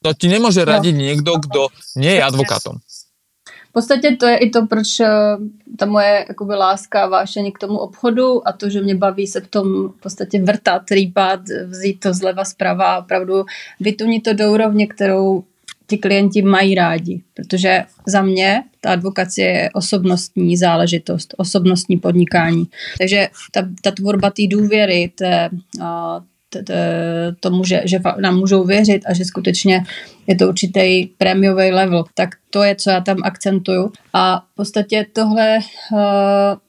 To 0.01 0.17
ti 0.17 0.29
nemôže 0.29 0.65
no. 0.65 0.69
radiť 0.77 0.93
niekto, 0.97 1.37
kdo 1.37 1.69
nie 1.97 2.17
je 2.17 2.21
advokátom. 2.25 2.81
V 3.71 3.73
podstatě 3.73 4.15
to 4.19 4.27
je 4.27 4.37
i 4.37 4.49
to, 4.49 4.67
proč 4.67 4.99
eh, 4.99 5.07
ta 5.77 5.85
moje 5.85 6.25
jakoby, 6.29 6.53
láska 6.55 7.07
vášení 7.07 7.51
k 7.51 7.57
tomu 7.57 7.77
obchodu 7.77 8.47
a 8.47 8.51
to, 8.51 8.69
že 8.69 8.81
mě 8.81 8.95
baví 8.95 9.27
se 9.27 9.41
v 9.41 9.47
tom 9.47 9.89
v 9.89 10.01
podstatě 10.01 10.41
vrtat, 10.41 10.91
rýpat, 10.91 11.39
vzít 11.65 11.99
to 11.99 12.13
zleva 12.13 12.45
zprava 12.45 12.85
a 12.85 12.99
opravdu 12.99 13.45
vytunit 13.79 14.23
to 14.23 14.33
do 14.33 14.51
úrovně, 14.51 14.87
kterou 14.87 15.43
ti 15.91 15.97
klienti 15.97 16.41
mají 16.41 16.75
rádi, 16.75 17.21
protože 17.33 17.83
za 18.07 18.21
mě 18.21 18.63
ta 18.81 18.91
advokacie 18.91 19.47
je 19.47 19.69
osobnostní 19.73 20.57
záležitost, 20.57 21.33
osobnostní 21.37 21.97
podnikání. 21.97 22.67
Takže 22.97 23.27
ta, 23.51 23.67
ta 23.83 23.91
tvorba 23.91 24.29
té 24.29 24.47
důvěry, 24.47 25.11
té, 25.15 25.49
tomu, 27.39 27.63
že, 27.63 27.81
že 27.85 27.99
nám 28.21 28.37
můžou 28.37 28.63
věřit 28.63 29.01
a 29.05 29.13
že 29.13 29.25
skutečně 29.25 29.83
je 30.27 30.35
to 30.35 30.47
určitý 30.47 31.05
prémiový 31.17 31.71
level, 31.71 32.03
tak 32.15 32.29
to 32.49 32.63
je, 32.63 32.75
co 32.75 32.89
já 32.89 33.01
tam 33.01 33.17
akcentuju. 33.23 33.91
A 34.13 34.39
v 34.39 34.55
podstatě 34.55 35.05
tohle 35.13 35.59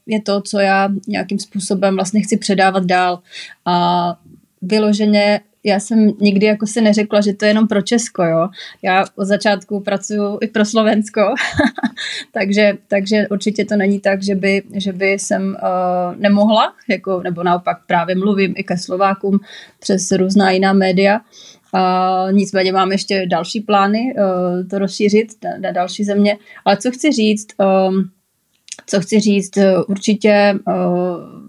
je 0.06 0.22
to, 0.22 0.40
co 0.40 0.58
já 0.58 0.88
nějakým 1.08 1.38
způsobem 1.38 1.94
vlastně 1.94 2.20
chci 2.20 2.36
předávat 2.36 2.84
dál. 2.84 3.18
A 3.64 4.16
vyloženě 4.62 5.40
já 5.64 5.80
jsem 5.80 6.10
nikdy 6.20 6.46
jako 6.46 6.66
si 6.66 6.80
neřekla, 6.80 7.20
že 7.20 7.32
to 7.32 7.44
je 7.44 7.50
jenom 7.50 7.68
pro 7.68 7.82
Česko, 7.82 8.24
jo. 8.24 8.48
Já 8.82 9.04
od 9.16 9.24
začátku 9.24 9.80
pracuji 9.80 10.38
i 10.40 10.46
pro 10.46 10.64
Slovensko, 10.64 11.20
takže, 12.32 12.72
takže 12.88 13.28
určitě 13.30 13.64
to 13.64 13.76
není 13.76 14.00
tak, 14.00 14.22
že 14.22 14.34
by, 14.34 14.62
že 14.74 14.92
by 14.92 15.10
jsem 15.12 15.42
uh, 15.62 16.16
nemohla, 16.16 16.74
jako, 16.88 17.22
nebo 17.22 17.42
naopak 17.42 17.78
právě 17.86 18.14
mluvím 18.14 18.54
i 18.56 18.64
ke 18.64 18.78
Slovákům 18.78 19.38
přes 19.80 20.12
různá 20.12 20.50
jiná 20.50 20.72
média. 20.72 21.20
Uh, 21.74 22.32
nicméně 22.32 22.72
mám 22.72 22.92
ještě 22.92 23.26
další 23.26 23.60
plány 23.60 24.14
uh, 24.16 24.68
to 24.68 24.78
rozšířit 24.78 25.28
na, 25.44 25.50
na 25.58 25.72
další 25.72 26.04
země. 26.04 26.38
Ale 26.64 26.76
co 26.76 26.90
chci 26.90 27.12
říct, 27.12 27.46
um, 27.88 28.10
co 28.86 29.00
chci 29.00 29.20
říct, 29.20 29.58
určitě 29.88 30.54
uh, 30.66 31.42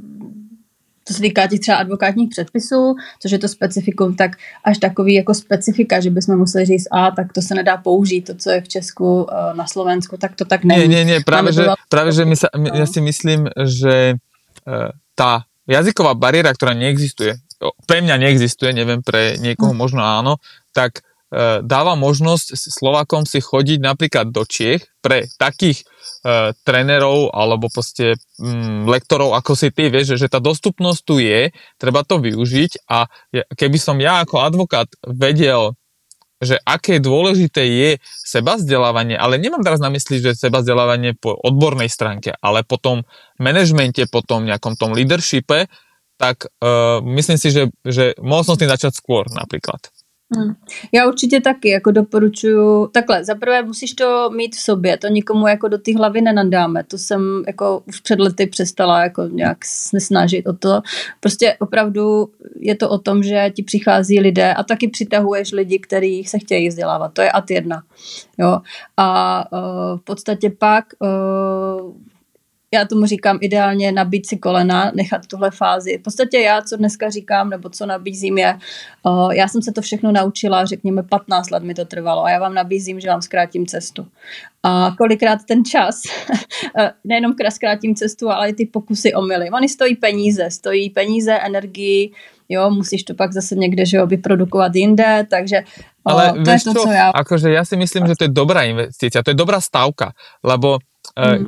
co 1.05 1.13
se 1.13 1.21
týká 1.21 1.47
těch 1.47 1.59
třeba 1.59 1.77
advokátních 1.77 2.29
předpisů, 2.29 2.95
což 3.19 3.31
je 3.31 3.39
to 3.39 3.47
specifikum, 3.47 4.15
tak 4.15 4.31
až 4.63 4.77
takový 4.77 5.13
jako 5.13 5.33
specifika, 5.33 5.99
že 5.99 6.09
bychom 6.09 6.37
museli 6.37 6.65
říct, 6.65 6.87
a 6.91 7.11
tak 7.11 7.33
to 7.33 7.41
se 7.41 7.55
nedá 7.55 7.77
použít, 7.77 8.21
to, 8.21 8.35
co 8.35 8.49
je 8.49 8.61
v 8.61 8.67
Česku, 8.67 9.27
eh, 9.31 9.53
na 9.53 9.67
Slovensku, 9.67 10.17
tak 10.17 10.35
to 10.35 10.45
tak 10.45 10.63
není. 10.63 10.87
Nie, 10.87 10.87
nie, 10.87 11.03
nie, 11.03 11.19
práve, 11.23 11.53
že, 11.53 11.67
práve, 11.89 12.11
že 12.11 12.25
my 12.25 12.35
sa, 12.35 12.47
my, 12.57 12.69
ja 12.73 12.85
si 12.87 12.99
myslím, 13.01 13.47
že 13.63 14.19
uh, 14.67 14.91
tá 15.15 15.47
jazyková 15.67 16.15
bariéra, 16.15 16.51
ktorá 16.51 16.75
neexistuje, 16.75 17.39
pre 17.87 18.03
mňa 18.03 18.15
neexistuje, 18.19 18.75
neviem, 18.75 18.99
pre 18.99 19.39
niekoho 19.39 19.71
hm. 19.71 19.79
možno 19.79 20.01
áno, 20.03 20.39
tak 20.75 21.03
dáva 21.65 21.97
možnosť 21.97 22.53
Slovákom 22.53 23.25
si 23.25 23.41
chodiť 23.41 23.81
napríklad 23.81 24.29
do 24.29 24.45
Čiech 24.45 24.85
pre 25.01 25.25
takých 25.41 25.81
uh, 26.23 26.53
trénerov 26.61 27.33
alebo 27.33 27.67
proste 27.73 28.15
um, 28.37 28.85
lektorov, 28.85 29.33
ako 29.33 29.57
si 29.57 29.73
ty, 29.73 29.89
vieš, 29.89 30.15
že, 30.15 30.27
že 30.27 30.31
tá 30.31 30.37
dostupnosť 30.37 30.99
tu 31.01 31.17
je, 31.17 31.49
treba 31.81 32.05
to 32.05 32.21
využiť 32.21 32.85
a 32.87 33.09
keby 33.57 33.77
som 33.81 33.97
ja 33.97 34.21
ako 34.21 34.45
advokát 34.45 34.87
vedel, 35.03 35.73
že 36.43 36.59
aké 36.61 36.99
dôležité 36.99 37.63
je 37.63 37.89
seba 38.03 38.59
vzdelávanie, 38.59 39.15
ale 39.15 39.39
nemám 39.39 39.63
teraz 39.63 39.79
na 39.79 39.87
mysli, 39.89 40.19
že 40.19 40.35
seba 40.35 40.59
vzdelávanie 40.59 41.15
po 41.15 41.33
odbornej 41.33 41.87
stránke, 41.87 42.35
ale 42.43 42.67
po 42.67 42.75
tom 42.77 43.07
manažmente, 43.39 44.05
po 44.11 44.21
tom 44.21 44.43
nejakom 44.43 44.75
tom 44.75 44.91
leadershipe, 44.91 45.71
tak 46.19 46.45
uh, 46.45 47.01
myslím 47.03 47.37
si, 47.39 47.49
že, 47.49 47.63
že 47.81 48.13
mohol 48.21 48.45
som 48.45 48.53
s 48.53 48.61
tým 48.61 48.69
začať 48.69 48.93
skôr 48.93 49.25
napríklad. 49.33 49.92
Hmm. 50.37 50.53
Já 50.91 51.07
určitě 51.07 51.41
taky 51.41 51.69
jako 51.69 51.91
doporučuju, 51.91 52.87
takhle, 52.87 53.25
zaprvé 53.25 53.63
musíš 53.63 53.93
to 53.93 54.29
mít 54.35 54.55
v 54.55 54.59
sobě, 54.59 54.97
to 54.97 55.07
nikomu 55.07 55.47
jako 55.47 55.67
do 55.67 55.77
té 55.77 55.95
hlavy 55.95 56.21
nenadáme, 56.21 56.83
to 56.83 56.97
jsem 56.97 57.43
jako 57.47 57.83
už 57.87 57.99
před 57.99 58.19
lety 58.19 58.47
přestala 58.47 59.03
jako 59.03 59.23
nějak 59.23 59.57
nesnažit 59.93 60.47
o 60.47 60.53
to, 60.53 60.81
prostě 61.19 61.55
opravdu 61.59 62.29
je 62.59 62.75
to 62.75 62.89
o 62.89 62.97
tom, 62.97 63.23
že 63.23 63.51
ti 63.55 63.63
přichází 63.63 64.19
lidé 64.19 64.53
a 64.53 64.63
taky 64.63 64.87
přitahuješ 64.87 65.51
lidi, 65.51 65.79
kteří 65.79 66.23
se 66.23 66.39
chtějí 66.39 66.69
vzdělávat, 66.69 67.13
to 67.13 67.21
je 67.21 67.31
ad 67.31 67.51
jedna, 67.51 67.83
jo, 68.37 68.59
a 68.97 69.45
uh, 69.51 69.99
v 69.99 70.01
podstatě 70.03 70.49
pak 70.49 70.85
uh, 70.99 71.93
já 72.73 72.85
tomu 72.85 73.05
říkám 73.05 73.37
ideálně 73.41 73.91
nabít 73.91 74.25
si 74.25 74.37
kolena, 74.37 74.91
nechat 74.95 75.27
tuhle 75.27 75.51
fázi. 75.51 75.97
V 75.97 76.01
podstatě 76.01 76.39
já, 76.39 76.61
co 76.61 76.77
dneska 76.77 77.09
říkám, 77.09 77.49
nebo 77.49 77.69
co 77.69 77.85
nabízím 77.85 78.37
je, 78.37 78.57
uh, 79.03 79.33
já 79.33 79.47
jsem 79.47 79.61
se 79.61 79.71
to 79.71 79.81
všechno 79.81 80.11
naučila, 80.11 80.65
řekněme 80.65 81.03
15 81.03 81.49
let 81.49 81.63
mi 81.63 81.73
to 81.73 81.85
trvalo 81.85 82.23
a 82.23 82.29
já 82.29 82.39
vám 82.39 82.53
nabízím, 82.53 82.99
že 82.99 83.09
vám 83.09 83.21
zkrátím 83.21 83.65
cestu. 83.65 84.07
A 84.63 84.95
kolikrát 84.97 85.39
ten 85.47 85.65
čas, 85.65 86.01
nejenom 87.03 87.33
zkrátím 87.49 87.95
cestu, 87.95 88.29
ale 88.29 88.49
i 88.49 88.53
ty 88.53 88.65
pokusy 88.65 89.13
o 89.13 89.21
mily. 89.21 89.49
Oni 89.49 89.69
stojí 89.69 89.95
peníze, 89.95 90.51
stojí 90.51 90.89
peníze, 90.89 91.33
energii, 91.33 92.11
jo, 92.49 92.69
musíš 92.69 93.03
to 93.03 93.13
pak 93.13 93.33
zase 93.33 93.55
někde, 93.55 93.85
že 93.85 93.97
jo, 93.97 94.07
vyprodukovat 94.07 94.75
jinde, 94.75 95.27
takže 95.29 95.63
ale 96.05 96.31
o, 96.31 96.43
to 96.43 96.51
je 96.51 96.59
to, 96.59 96.73
čo, 96.73 96.79
co 96.83 96.91
ja... 96.91 97.07
akože 97.15 97.47
ja 97.47 97.63
si 97.63 97.79
myslím, 97.79 98.11
že 98.11 98.15
to 98.19 98.23
je 98.27 98.31
dobrá 98.35 98.67
investícia, 98.67 99.23
to 99.23 99.31
je 99.31 99.39
dobrá 99.39 99.63
stavka, 99.63 100.11
lebo 100.43 100.83
mm. 101.15 101.47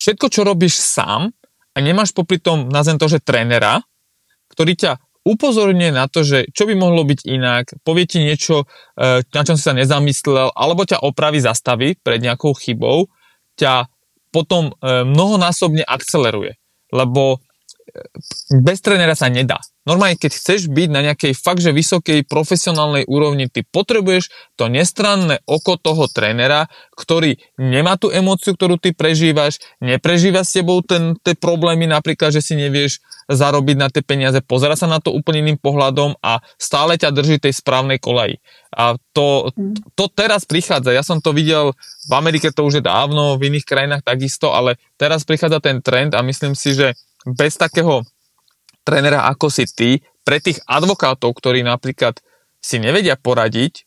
Všetko, 0.00 0.26
čo 0.28 0.46
robíš 0.46 0.80
sám 0.80 1.32
a 1.72 1.78
nemáš 1.80 2.12
popri 2.16 2.40
tom, 2.40 2.68
nazvem 2.72 2.96
to, 2.96 3.06
že 3.08 3.24
trénera, 3.24 3.84
ktorý 4.52 4.72
ťa 4.76 4.92
upozorňuje 5.26 5.90
na 5.90 6.06
to, 6.06 6.22
že 6.22 6.46
čo 6.54 6.70
by 6.70 6.78
mohlo 6.78 7.02
byť 7.02 7.20
inak, 7.26 7.64
povie 7.82 8.06
ti 8.06 8.22
niečo, 8.22 8.62
e, 8.94 9.26
na 9.26 9.42
čom 9.42 9.58
si 9.58 9.66
sa 9.66 9.74
nezamyslel, 9.74 10.54
alebo 10.54 10.86
ťa 10.86 11.02
opraví, 11.02 11.42
zastaví 11.42 11.98
pred 11.98 12.22
nejakou 12.22 12.54
chybou, 12.54 13.10
ťa 13.58 13.90
potom 14.30 14.70
e, 14.70 15.02
mnohonásobne 15.02 15.82
akceleruje. 15.82 16.54
Lebo 16.94 17.42
bez 18.50 18.78
trénera 18.80 19.14
sa 19.14 19.28
nedá. 19.28 19.60
Normálne, 19.86 20.18
keď 20.18 20.34
chceš 20.34 20.66
byť 20.66 20.88
na 20.90 21.00
nejakej 21.06 21.32
fakt, 21.38 21.62
že 21.62 21.70
vysokej 21.70 22.26
profesionálnej 22.26 23.06
úrovni, 23.06 23.46
ty 23.46 23.62
potrebuješ 23.62 24.34
to 24.58 24.66
nestranné 24.66 25.38
oko 25.46 25.78
toho 25.78 26.10
trénera, 26.10 26.66
ktorý 26.98 27.38
nemá 27.54 27.94
tú 27.94 28.10
emóciu, 28.10 28.58
ktorú 28.58 28.82
ty 28.82 28.90
prežívaš, 28.90 29.62
neprežíva 29.78 30.42
s 30.42 30.58
tebou 30.58 30.82
ten, 30.82 31.14
tie 31.22 31.38
problémy, 31.38 31.86
napríklad, 31.86 32.34
že 32.34 32.42
si 32.42 32.58
nevieš 32.58 32.98
zarobiť 33.30 33.76
na 33.78 33.86
tie 33.86 34.02
peniaze, 34.02 34.38
pozera 34.42 34.74
sa 34.74 34.90
na 34.90 34.98
to 34.98 35.14
úplne 35.14 35.46
iným 35.46 35.58
pohľadom 35.62 36.18
a 36.18 36.42
stále 36.58 36.98
ťa 36.98 37.14
drží 37.14 37.38
tej 37.38 37.54
správnej 37.54 38.02
kolaji. 38.02 38.42
A 38.74 38.98
to, 39.14 39.54
to 39.94 40.10
teraz 40.10 40.46
prichádza. 40.46 40.94
Ja 40.94 41.06
som 41.06 41.22
to 41.22 41.30
videl 41.30 41.74
v 42.10 42.12
Amerike, 42.14 42.50
to 42.50 42.66
už 42.66 42.82
je 42.82 42.84
dávno, 42.86 43.38
v 43.38 43.54
iných 43.54 43.66
krajinách 43.66 44.02
takisto, 44.02 44.50
ale 44.50 44.78
teraz 44.98 45.22
prichádza 45.22 45.62
ten 45.62 45.78
trend 45.78 46.14
a 46.14 46.22
myslím 46.26 46.58
si, 46.58 46.74
že 46.74 46.94
bez 47.26 47.56
takého 47.58 48.02
trénera 48.86 49.26
ako 49.26 49.50
si 49.50 49.66
ty, 49.66 49.90
pre 50.26 50.38
tých 50.42 50.58
advokátov, 50.66 51.34
ktorí 51.38 51.62
napríklad 51.62 52.18
si 52.58 52.78
nevedia 52.82 53.14
poradiť, 53.14 53.86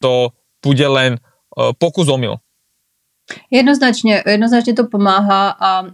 to 0.00 0.32
bude 0.60 0.84
len 0.84 1.16
uh, 1.16 1.72
pokus 1.72 2.08
omyl. 2.08 2.36
Jednoznačně, 3.50 4.22
jednoznačně 4.26 4.74
to 4.74 4.86
pomáhá 4.86 5.48
a 5.50 5.80
uh, 5.82 5.90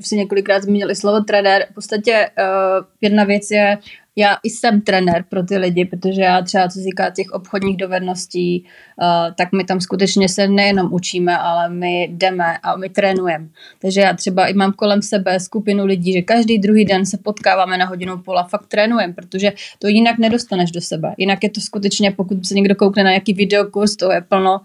si 0.00 0.16
několikrát 0.16 0.62
zmínili 0.62 0.96
slovo 0.96 1.20
trenér. 1.20 1.66
V 1.70 1.74
podstatě 1.74 2.30
uh, 2.38 2.84
jedna 3.00 3.24
věc 3.24 3.50
je 3.50 3.78
já 4.16 4.36
i 4.42 4.50
jsem 4.50 4.80
trenér 4.80 5.24
pro 5.28 5.42
ty 5.42 5.56
lidi, 5.56 5.84
protože 5.84 6.22
já 6.22 6.42
třeba, 6.42 6.68
co 6.68 6.80
týká 6.80 7.10
těch 7.10 7.26
obchodních 7.32 7.76
dovedností, 7.76 8.64
uh, 8.64 9.34
tak 9.34 9.52
my 9.52 9.64
tam 9.64 9.80
skutečně 9.80 10.28
se 10.28 10.48
nejenom 10.48 10.92
učíme, 10.92 11.38
ale 11.38 11.68
my 11.68 12.02
jdeme 12.12 12.58
a 12.62 12.76
my 12.76 12.88
trénujeme. 12.88 13.48
Takže 13.78 14.00
já 14.00 14.14
třeba 14.14 14.46
i 14.46 14.54
mám 14.54 14.72
kolem 14.72 15.02
sebe 15.02 15.40
skupinu 15.40 15.84
lidí, 15.84 16.12
že 16.12 16.22
každý 16.22 16.58
druhý 16.58 16.84
den 16.84 17.06
se 17.06 17.18
potkáváme 17.18 17.78
na 17.78 17.86
hodinu 17.86 18.18
půl 18.18 18.38
a 18.38 18.44
fakt 18.44 18.66
trénujeme, 18.66 19.12
protože 19.12 19.52
to 19.78 19.88
jinak 19.88 20.18
nedostaneš 20.18 20.70
do 20.70 20.80
sebe. 20.80 21.14
Jinak 21.18 21.42
je 21.42 21.50
to 21.50 21.60
skutečně, 21.60 22.10
pokud 22.10 22.46
se 22.46 22.54
někdo 22.54 22.74
koukne 22.74 23.04
na 23.04 23.10
nějaký 23.10 23.34
videokurs, 23.34 23.96
to 23.96 24.12
je 24.12 24.20
plno, 24.20 24.60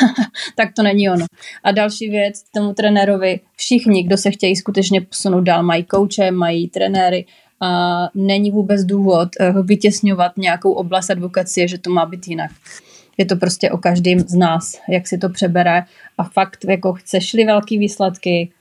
tak 0.56 0.72
to 0.76 0.82
není 0.82 1.10
ono. 1.10 1.26
A 1.64 1.72
další 1.72 2.10
věc, 2.10 2.42
tomu 2.54 2.74
trenérovi, 2.74 3.40
všichni, 3.56 4.02
kdo 4.02 4.16
se 4.16 4.30
chtějí 4.30 4.56
skutečně 4.56 5.00
posunout 5.00 5.40
dál, 5.40 5.62
mají 5.62 5.84
kouče, 5.84 6.30
mají 6.30 6.68
trenéry, 6.68 7.24
není 8.14 8.50
vůbec 8.50 8.84
důvod 8.84 9.28
eh, 9.40 9.52
vytěsňovat 9.62 10.36
nějakou 10.36 10.72
oblast 10.72 11.10
advokacie, 11.10 11.68
že 11.68 11.78
to 11.78 11.90
má 11.90 12.06
být 12.06 12.28
jinak. 12.28 12.50
Je 13.18 13.24
to 13.24 13.36
prostě 13.36 13.70
o 13.70 13.78
každém 13.78 14.20
z 14.20 14.34
nás, 14.34 14.80
jak 14.88 15.08
si 15.08 15.18
to 15.18 15.28
přebere 15.28 15.84
a 16.18 16.24
fakt, 16.24 16.64
jako 16.68 16.92
chceš-li 16.92 17.44
velký 17.44 17.78
výsledky, 17.78 18.52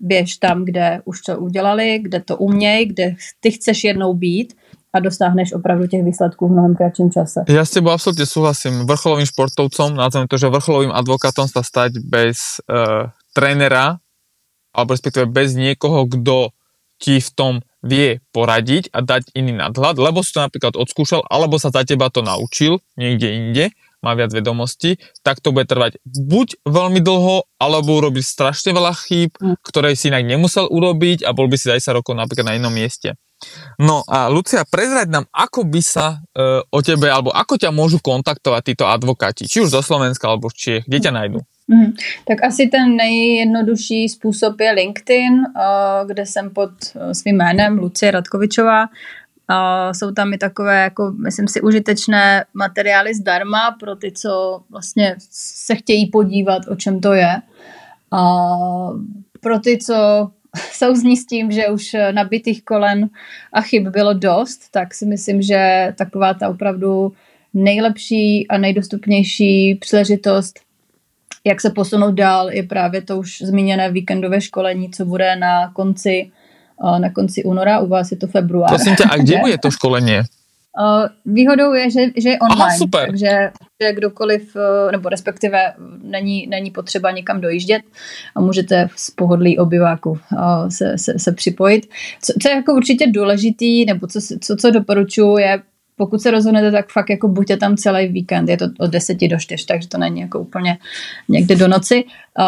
běž 0.00 0.36
tam, 0.36 0.64
kde 0.64 1.00
už 1.04 1.20
to 1.20 1.38
udělali, 1.38 1.98
kde 2.02 2.20
to 2.20 2.36
umějí, 2.36 2.86
kde 2.86 3.14
ty 3.40 3.50
chceš 3.50 3.84
jednou 3.84 4.14
být 4.14 4.54
a 4.92 5.00
dosáhneš 5.00 5.52
opravdu 5.52 5.86
těch 5.86 6.04
výsledků 6.04 6.48
v 6.48 6.52
mnohem 6.52 6.74
kratším 6.74 7.10
čase. 7.10 7.44
Já 7.48 7.64
s 7.64 7.70
tebou 7.70 7.90
absolutně 7.90 8.26
souhlasím. 8.26 8.86
Vrcholovým 8.86 9.26
športovcom, 9.26 9.96
nazvem 9.96 10.28
to, 10.28 10.36
že 10.36 10.52
vrcholovým 10.52 10.92
advokátom 10.92 11.48
sa 11.48 11.64
stať 11.64 11.96
bez 12.04 12.60
uh, 12.68 13.08
trénera, 13.32 13.96
alebo 14.76 14.92
respektíve 14.92 15.26
bez 15.26 15.56
niekoho, 15.56 16.04
kdo 16.04 16.52
ti 17.00 17.20
v 17.20 17.30
tom 17.32 17.52
vie 17.82 18.22
poradiť 18.30 18.94
a 18.94 19.02
dať 19.02 19.34
iný 19.34 19.58
nadhľad, 19.58 19.98
lebo 19.98 20.22
si 20.22 20.30
to 20.30 20.40
napríklad 20.40 20.78
odskúšal, 20.78 21.26
alebo 21.26 21.58
sa 21.58 21.74
za 21.74 21.82
teba 21.82 22.08
to 22.08 22.22
naučil 22.22 22.78
niekde 22.94 23.28
inde, 23.28 23.64
má 24.02 24.18
viac 24.18 24.34
vedomostí, 24.34 24.98
tak 25.22 25.38
to 25.38 25.54
bude 25.54 25.70
trvať 25.70 26.02
buď 26.02 26.66
veľmi 26.66 26.98
dlho, 26.98 27.46
alebo 27.62 28.02
urobiť 28.02 28.24
strašne 28.26 28.74
veľa 28.74 28.92
chýb, 28.98 29.30
mm. 29.38 29.62
ktoré 29.62 29.94
si 29.94 30.10
inak 30.10 30.26
nemusel 30.26 30.66
urobiť 30.66 31.22
a 31.22 31.30
bol 31.30 31.46
by 31.46 31.54
si 31.54 31.70
10 31.70 31.98
rokov 32.02 32.18
napríklad 32.18 32.50
na 32.50 32.58
inom 32.58 32.74
mieste. 32.74 33.14
No 33.78 34.06
a 34.06 34.30
Lucia, 34.30 34.62
prezrať 34.62 35.10
nám, 35.10 35.26
ako 35.34 35.66
by 35.66 35.82
sa 35.82 36.22
e, 36.34 36.62
o 36.62 36.78
tebe, 36.78 37.10
alebo 37.10 37.34
ako 37.34 37.58
ťa 37.58 37.74
môžu 37.74 37.98
kontaktovať 37.98 38.62
títo 38.74 38.84
advokáti, 38.86 39.50
či 39.50 39.66
už 39.66 39.74
zo 39.74 39.82
Slovenska, 39.82 40.30
alebo 40.30 40.46
z 40.50 40.54
Čiech, 40.58 40.84
kde 40.86 40.98
ťa 41.02 41.12
nájdú? 41.14 41.38
Mm, 41.68 41.92
tak 42.24 42.44
asi 42.44 42.66
ten 42.66 42.96
nejjednodušší 42.96 44.08
způsob 44.08 44.60
je 44.60 44.72
LinkedIn, 44.72 45.32
uh, 45.34 46.08
kde 46.08 46.26
jsem 46.26 46.50
pod 46.50 46.70
uh, 46.70 47.12
svým 47.12 47.36
jménem 47.36 47.78
Lucie 47.78 48.10
Radkovičová. 48.10 48.82
Uh, 48.82 49.92
jsou 49.92 50.12
tam 50.12 50.32
i 50.32 50.38
takové, 50.38 50.82
jako, 50.82 51.12
myslím 51.12 51.48
si, 51.48 51.60
užitečné 51.60 52.44
materiály 52.54 53.14
zdarma 53.14 53.76
pro 53.80 53.96
ty, 53.96 54.12
co 54.12 54.62
vlastně 54.70 55.16
se 55.30 55.74
chtějí 55.74 56.06
podívat, 56.06 56.62
o 56.68 56.76
čem 56.76 57.00
to 57.00 57.12
je. 57.12 57.42
Uh, 58.12 59.00
pro 59.40 59.58
ty, 59.58 59.78
co 59.78 59.94
souzní 60.72 61.16
s 61.16 61.26
tím, 61.26 61.50
že 61.50 61.68
už 61.68 61.96
nabitých 62.12 62.64
kolen 62.64 63.08
a 63.52 63.60
chyb 63.60 63.88
bylo 63.88 64.12
dost, 64.12 64.70
tak 64.70 64.94
si 64.94 65.06
myslím, 65.06 65.42
že 65.42 65.92
taková 65.98 66.34
ta 66.34 66.48
opravdu 66.48 67.12
nejlepší 67.54 68.48
a 68.48 68.58
nejdostupnější 68.58 69.74
příležitost 69.74 70.60
jak 71.44 71.60
se 71.60 71.70
posunout 71.70 72.14
dál, 72.14 72.50
je 72.50 72.62
právě 72.62 73.02
to 73.02 73.18
už 73.18 73.38
zmíněné 73.42 73.90
víkendové 73.90 74.40
školení, 74.40 74.90
co 74.90 75.04
bude 75.04 75.36
na 75.36 75.72
konci, 75.72 76.30
na 76.98 77.10
konci 77.10 77.44
února, 77.44 77.80
u 77.80 77.86
vás 77.86 78.10
je 78.10 78.16
to 78.16 78.26
február. 78.26 78.68
Prosím 78.68 78.96
tě, 78.96 79.04
a 79.10 79.16
kde 79.16 79.34
je 79.48 79.58
to 79.58 79.70
školení? 79.70 80.20
Výhodou 81.26 81.72
je, 81.72 81.90
že, 81.90 82.00
že 82.16 82.28
je 82.28 82.38
online, 82.38 82.64
Aha, 82.64 82.78
super. 82.78 83.06
takže 83.06 83.50
že 83.82 83.92
kdokoliv, 83.92 84.56
nebo 84.92 85.08
respektive 85.08 85.72
není, 86.02 86.46
není 86.46 86.70
potřeba 86.70 87.10
někam 87.10 87.40
dojíždět 87.40 87.82
a 88.34 88.40
můžete 88.40 88.88
z 88.96 89.10
pohodlí 89.10 89.58
obyváku 89.58 90.18
se, 90.68 90.98
se, 90.98 91.18
se 91.18 91.32
připojit. 91.32 91.90
Co, 92.22 92.32
co 92.42 92.48
je 92.48 92.54
jako 92.54 92.74
určitě 92.74 93.06
důležitý, 93.06 93.84
nebo 93.84 94.06
co, 94.06 94.20
co, 94.40 94.56
co 94.56 94.70
doporučuji, 94.70 95.38
je 95.38 95.62
pokud 96.02 96.20
se 96.20 96.30
rozhodnete, 96.30 96.70
tak 96.70 96.92
fakt 96.92 97.10
jako 97.10 97.28
buďte 97.28 97.56
tam 97.56 97.76
celý 97.76 98.08
víkend, 98.08 98.48
je 98.48 98.56
to 98.56 98.64
od 98.78 98.90
10 98.90 99.18
do 99.28 99.38
4, 99.38 99.66
takže 99.66 99.88
to 99.88 99.98
není 99.98 100.20
jako 100.20 100.40
úplně 100.40 100.78
někde 101.28 101.56
do 101.56 101.68
noci, 101.68 102.04
uh, 102.04 102.44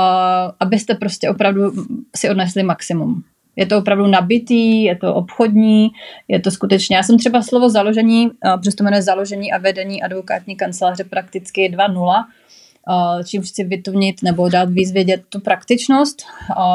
abyste 0.60 0.94
prostě 0.94 1.30
opravdu 1.30 1.72
si 2.16 2.30
odnesli 2.30 2.62
maximum. 2.62 3.22
Je 3.56 3.66
to 3.66 3.78
opravdu 3.78 4.06
nabitý, 4.06 4.82
je 4.82 4.96
to 4.96 5.14
obchodní, 5.14 5.88
je 6.28 6.40
to 6.40 6.50
skutečně. 6.50 6.96
Já 6.96 7.02
jsem 7.02 7.18
třeba 7.18 7.42
slovo 7.42 7.70
založení, 7.70 8.26
uh, 8.26 8.60
přesto 8.60 8.84
jmenuje 8.84 9.02
založení 9.02 9.52
a 9.52 9.58
vedení 9.58 10.02
advokátní 10.02 10.56
kanceláře 10.56 11.04
prakticky 11.04 11.70
2.0, 11.70 11.94
uh, 11.96 13.22
čím 13.22 13.42
chci 13.42 13.64
vytunit 13.64 14.22
nebo 14.22 14.48
dát 14.48 14.70
víc 14.70 14.92
vědět 14.92 15.22
tu 15.28 15.40
praktičnost. 15.40 16.22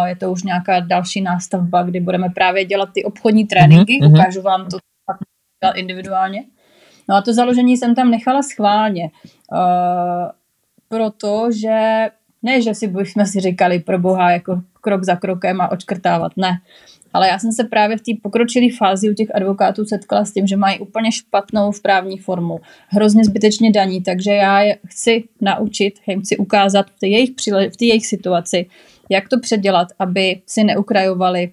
Je 0.05 0.15
to 0.15 0.31
už 0.31 0.43
nějaká 0.43 0.79
další 0.79 1.21
nástavba, 1.21 1.83
kdy 1.83 1.99
budeme 1.99 2.29
právě 2.29 2.65
dělat 2.65 2.89
ty 2.93 3.03
obchodní 3.03 3.45
tréninky, 3.45 3.99
mm-hmm. 4.01 4.11
ukážu 4.11 4.41
vám 4.41 4.67
to 4.71 4.77
individuálně. 5.75 6.43
No 7.09 7.15
a 7.15 7.21
to 7.21 7.33
založení 7.33 7.77
jsem 7.77 7.95
tam 7.95 8.11
nechala 8.11 8.43
schválně, 8.43 9.03
uh, 9.51 9.59
protože 10.87 12.07
ne, 12.43 12.61
že 12.61 12.73
si 12.75 12.87
bychom 12.87 13.25
si 13.25 13.39
říkali 13.39 13.79
pro 13.79 13.99
boha 13.99 14.31
jako 14.31 14.61
krok 14.81 15.03
za 15.03 15.15
krokem 15.15 15.61
a 15.61 15.71
očkrtávat, 15.71 16.31
ne. 16.37 16.61
Ale 17.13 17.27
já 17.27 17.39
jsem 17.39 17.51
se 17.51 17.63
právě 17.63 17.97
v 17.97 18.01
té 18.01 18.11
pokročilé 18.23 18.67
fázi 18.77 19.09
u 19.09 19.13
těch 19.13 19.35
advokátů 19.35 19.85
setkala 19.85 20.25
s 20.25 20.31
tím, 20.31 20.47
že 20.47 20.57
mají 20.57 20.79
úplně 20.79 21.11
špatnou 21.11 21.71
v 21.71 21.81
právní 21.81 22.17
formu, 22.17 22.59
hrozně 22.87 23.23
zbytečně 23.23 23.71
daní, 23.71 24.03
takže 24.03 24.31
já 24.31 24.61
je 24.61 24.77
chci 24.87 25.23
naučit, 25.41 25.93
jim 26.07 26.21
chci 26.21 26.37
ukázat 26.37 26.85
v 26.89 26.99
té 26.99 27.07
jejich, 27.07 27.29
v 27.73 27.77
té 27.77 27.85
jejich 27.85 28.07
situaci, 28.07 28.65
jak 29.09 29.29
to 29.29 29.39
předělat, 29.39 29.87
aby 29.99 30.41
si 30.45 30.63
neukrajovali 30.63 31.51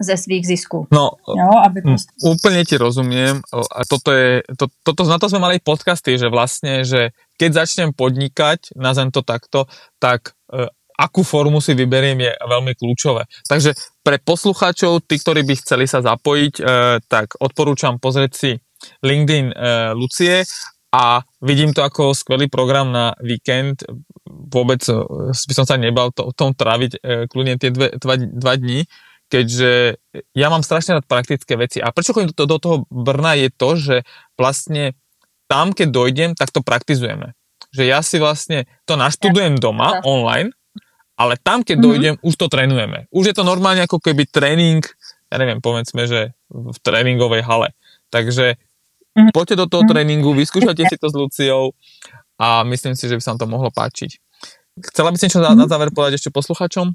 ze 0.00 0.16
svých 0.16 0.46
zisků. 0.46 0.86
No, 0.92 1.10
jo, 1.28 1.50
aby 1.66 1.82
prostě... 1.82 2.12
úplne 2.22 2.64
ti 2.64 2.76
rozumiem. 2.76 3.42
A 3.52 3.84
toto 3.86 4.10
je, 4.12 4.42
to, 4.58 4.66
toto, 4.82 5.04
na 5.04 5.18
to 5.18 5.28
sme 5.28 5.38
mali 5.38 5.62
podcasty, 5.62 6.18
že 6.18 6.28
vlastne, 6.28 6.84
že 6.84 7.14
keď 7.38 7.64
začnem 7.64 7.90
podnikať, 7.94 8.74
nazvem 8.76 9.10
to 9.10 9.22
takto, 9.22 9.66
tak 9.98 10.34
e, 10.50 10.66
akú 10.98 11.22
formu 11.22 11.58
si 11.58 11.74
vyberiem 11.74 12.18
je 12.20 12.32
veľmi 12.34 12.74
kľúčové. 12.74 13.26
Takže 13.46 13.74
pre 14.02 14.18
poslucháčov, 14.18 15.02
tí, 15.06 15.18
ktorí 15.18 15.42
by 15.42 15.54
chceli 15.62 15.86
sa 15.86 16.02
zapojiť, 16.02 16.54
e, 16.58 16.62
tak 17.06 17.38
odporúčam 17.38 17.98
pozrieť 17.98 18.32
si 18.34 18.50
LinkedIn 19.02 19.46
e, 19.50 19.56
Lucie 19.94 20.42
a 20.94 21.26
vidím 21.42 21.74
to 21.74 21.82
ako 21.82 22.14
skvelý 22.14 22.46
program 22.46 22.94
na 22.94 23.14
víkend. 23.18 23.82
Vôbec 24.26 24.82
e, 24.86 24.94
by 25.34 25.54
som 25.54 25.66
sa 25.66 25.74
nebal 25.74 26.14
to, 26.14 26.30
tom 26.38 26.54
tráviť 26.54 26.92
e, 26.94 26.98
kľudne 27.26 27.58
tie 27.58 27.74
dve, 27.74 27.98
dva, 27.98 28.14
dva 28.18 28.54
dní, 28.54 28.86
keďže 29.34 29.98
ja 30.30 30.46
mám 30.46 30.62
strašne 30.62 31.02
rád 31.02 31.10
praktické 31.10 31.58
veci. 31.58 31.82
A 31.82 31.90
prečo 31.90 32.14
chodím 32.14 32.30
do, 32.30 32.46
do 32.46 32.58
toho 32.62 32.76
Brna 32.86 33.34
je 33.34 33.50
to, 33.50 33.74
že 33.74 33.96
vlastne 34.38 34.94
tam, 35.50 35.74
keď 35.74 35.88
dojdem, 35.90 36.30
tak 36.38 36.54
to 36.54 36.62
praktizujeme. 36.62 37.34
Že 37.74 37.82
ja 37.90 37.98
si 38.06 38.22
vlastne 38.22 38.70
to 38.86 38.94
naštudujem 38.94 39.58
doma, 39.58 39.98
online, 40.06 40.54
ale 41.18 41.34
tam, 41.42 41.66
keď 41.66 41.76
mm-hmm. 41.78 41.90
dojdem, 41.90 42.14
už 42.22 42.34
to 42.38 42.46
trénujeme. 42.46 43.10
Už 43.10 43.30
je 43.30 43.34
to 43.34 43.42
normálne 43.42 43.82
ako 43.82 43.98
keby 43.98 44.30
tréning, 44.30 44.86
ja 45.30 45.36
neviem, 45.42 45.58
povedzme, 45.58 46.06
že 46.06 46.30
v 46.50 46.78
tréningovej 46.78 47.42
hale. 47.42 47.74
Takže 48.14 48.54
mm-hmm. 48.54 49.34
poďte 49.34 49.58
do 49.58 49.66
toho 49.66 49.82
mhm. 49.82 49.90
tréningu, 49.90 50.30
vyskúšajte 50.30 50.82
si 50.86 50.96
to 50.98 51.10
s 51.10 51.14
Luciou 51.18 51.74
a 52.38 52.62
myslím 52.62 52.94
si, 52.94 53.10
že 53.10 53.18
by 53.18 53.22
sa 53.22 53.30
vám 53.34 53.40
to 53.42 53.50
mohlo 53.50 53.70
páčiť. 53.74 54.22
Chcela 54.94 55.10
by 55.10 55.18
si 55.18 55.26
niečo 55.26 55.42
mm-hmm. 55.42 55.58
na 55.58 55.66
záver 55.66 55.90
povedať 55.90 56.22
ešte 56.22 56.30
posluchačom? 56.30 56.94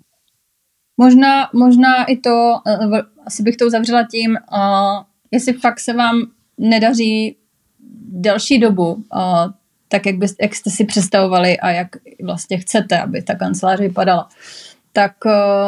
Možná, 1.02 1.50
možná 1.54 2.04
i 2.04 2.18
to, 2.18 2.54
uh, 2.66 3.00
asi 3.26 3.44
bych 3.44 3.58
to 3.58 3.66
uzavřela 3.66 4.08
tím, 4.12 4.38
uh, 4.52 5.04
jestli 5.32 5.54
fakt 5.54 5.80
se 5.80 5.94
vám 5.94 6.16
nedaří 6.58 7.38
delší 8.12 8.60
dobu, 8.60 8.94
uh, 8.94 9.04
tak 9.88 10.06
jak, 10.06 10.16
byste, 10.16 10.44
jak 10.44 10.56
jste 10.56 10.70
si 10.70 10.86
představovali 10.86 11.60
a 11.60 11.70
jak 11.70 11.88
vlastně 12.24 12.58
chcete, 12.58 13.00
aby 13.00 13.22
ta 13.22 13.36
kancelář 13.36 13.80
vypadala. 13.80 14.30
Tak 14.94 15.14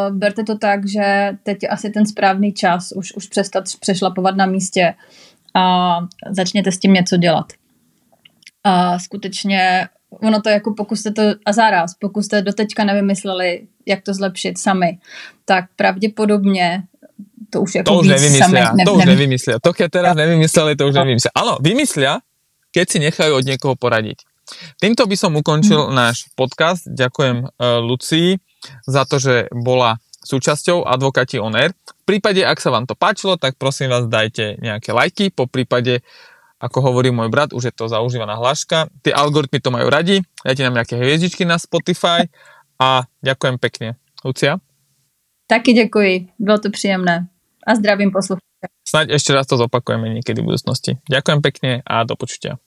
berte 0.10 0.44
to 0.44 0.58
tak, 0.58 0.88
že 0.90 1.38
teď 1.44 1.64
je 1.64 1.70
asi 1.70 1.90
ten 1.90 2.06
správný 2.06 2.54
čas 2.54 2.92
už, 2.92 3.14
už 3.14 3.28
přestat 3.28 3.64
přešlapovat 3.80 4.36
na 4.36 4.46
místě 4.46 4.94
a 5.54 5.98
začněte 6.30 6.72
s 6.72 6.80
tím 6.80 6.94
něco 6.94 7.18
dělat. 7.18 7.46
A 8.64 9.00
skutečně 9.00 9.88
ono 10.10 10.42
to 10.42 10.50
jako 10.50 10.74
pokud 10.74 10.96
jste 10.96 11.12
to, 11.12 11.22
a 11.46 11.54
záraz, 11.54 11.94
pokud 12.00 12.24
jste 12.24 12.42
doteďka 12.42 12.84
nevymysleli, 12.84 13.68
jak 13.86 14.02
to 14.02 14.14
zlepšit 14.14 14.58
sami, 14.58 15.00
tak 15.46 15.66
pravděpodobně 15.76 16.84
to 17.52 17.62
už 17.62 17.76
jako 17.76 17.92
to 17.92 18.00
už 18.00 18.08
nevymyslia, 18.08 18.48
sami, 18.48 18.78
ne, 18.78 18.84
to 18.86 18.94
už 18.94 19.06
nevymyslia. 19.06 19.56
To, 19.60 19.74
keď 19.76 19.90
teraz 19.92 20.16
nevymysleli, 20.16 20.80
to 20.80 20.88
už 20.88 20.96
nevymyslia. 20.96 21.32
Áno, 21.36 21.60
vymyslia, 21.60 22.24
keď 22.72 22.86
si 22.88 22.98
nechajú 23.04 23.36
od 23.36 23.44
niekoho 23.44 23.76
poradiť. 23.76 24.24
Týmto 24.80 25.04
by 25.04 25.16
som 25.20 25.36
ukončil 25.36 25.92
mm. 25.92 25.92
náš 25.92 26.32
podcast. 26.40 26.88
Ďakujem 26.88 27.38
uh, 27.44 27.84
Lucii 27.84 28.40
za 28.88 29.04
to, 29.04 29.20
že 29.20 29.52
bola 29.52 30.00
súčasťou 30.24 30.88
Advokati 30.88 31.42
on 31.42 31.58
Air. 31.58 31.76
V 31.76 32.04
prípade, 32.08 32.40
ak 32.46 32.62
sa 32.62 32.72
vám 32.72 32.88
to 32.88 32.96
páčilo, 32.96 33.36
tak 33.36 33.60
prosím 33.60 33.92
vás 33.92 34.08
dajte 34.08 34.60
nejaké 34.62 34.94
lajky, 34.94 35.34
po 35.34 35.50
prípade, 35.50 36.06
ako 36.62 36.94
hovorí 36.94 37.10
môj 37.10 37.34
brat, 37.34 37.52
už 37.58 37.72
je 37.72 37.74
to 37.74 37.90
zaužívaná 37.90 38.38
hláška. 38.38 38.86
Tie 39.02 39.12
algoritmy 39.12 39.58
to 39.58 39.74
majú 39.74 39.90
radi, 39.90 40.22
dajte 40.46 40.62
nám 40.62 40.78
nejaké 40.78 40.96
hviezdičky 41.00 41.44
na 41.44 41.58
Spotify 41.58 42.28
a 42.82 43.06
ďakujem 43.22 43.62
pekne. 43.62 43.88
Lucia? 44.26 44.58
Taky 45.48 45.74
děkuji, 45.74 46.28
bylo 46.40 46.58
to 46.58 46.70
příjemné 46.70 47.28
a 47.68 47.76
zdravím 47.76 48.12
posluchače. 48.12 48.42
Snaď 48.88 49.10
ešte 49.18 49.34
raz 49.34 49.50
to 49.50 49.58
zopakujeme 49.58 50.10
niekedy 50.10 50.42
v 50.42 50.54
budúcnosti. 50.54 50.92
Ďakujem 51.10 51.40
pekne 51.42 51.72
a 51.82 52.06
do 52.06 52.14
počutia. 52.18 52.62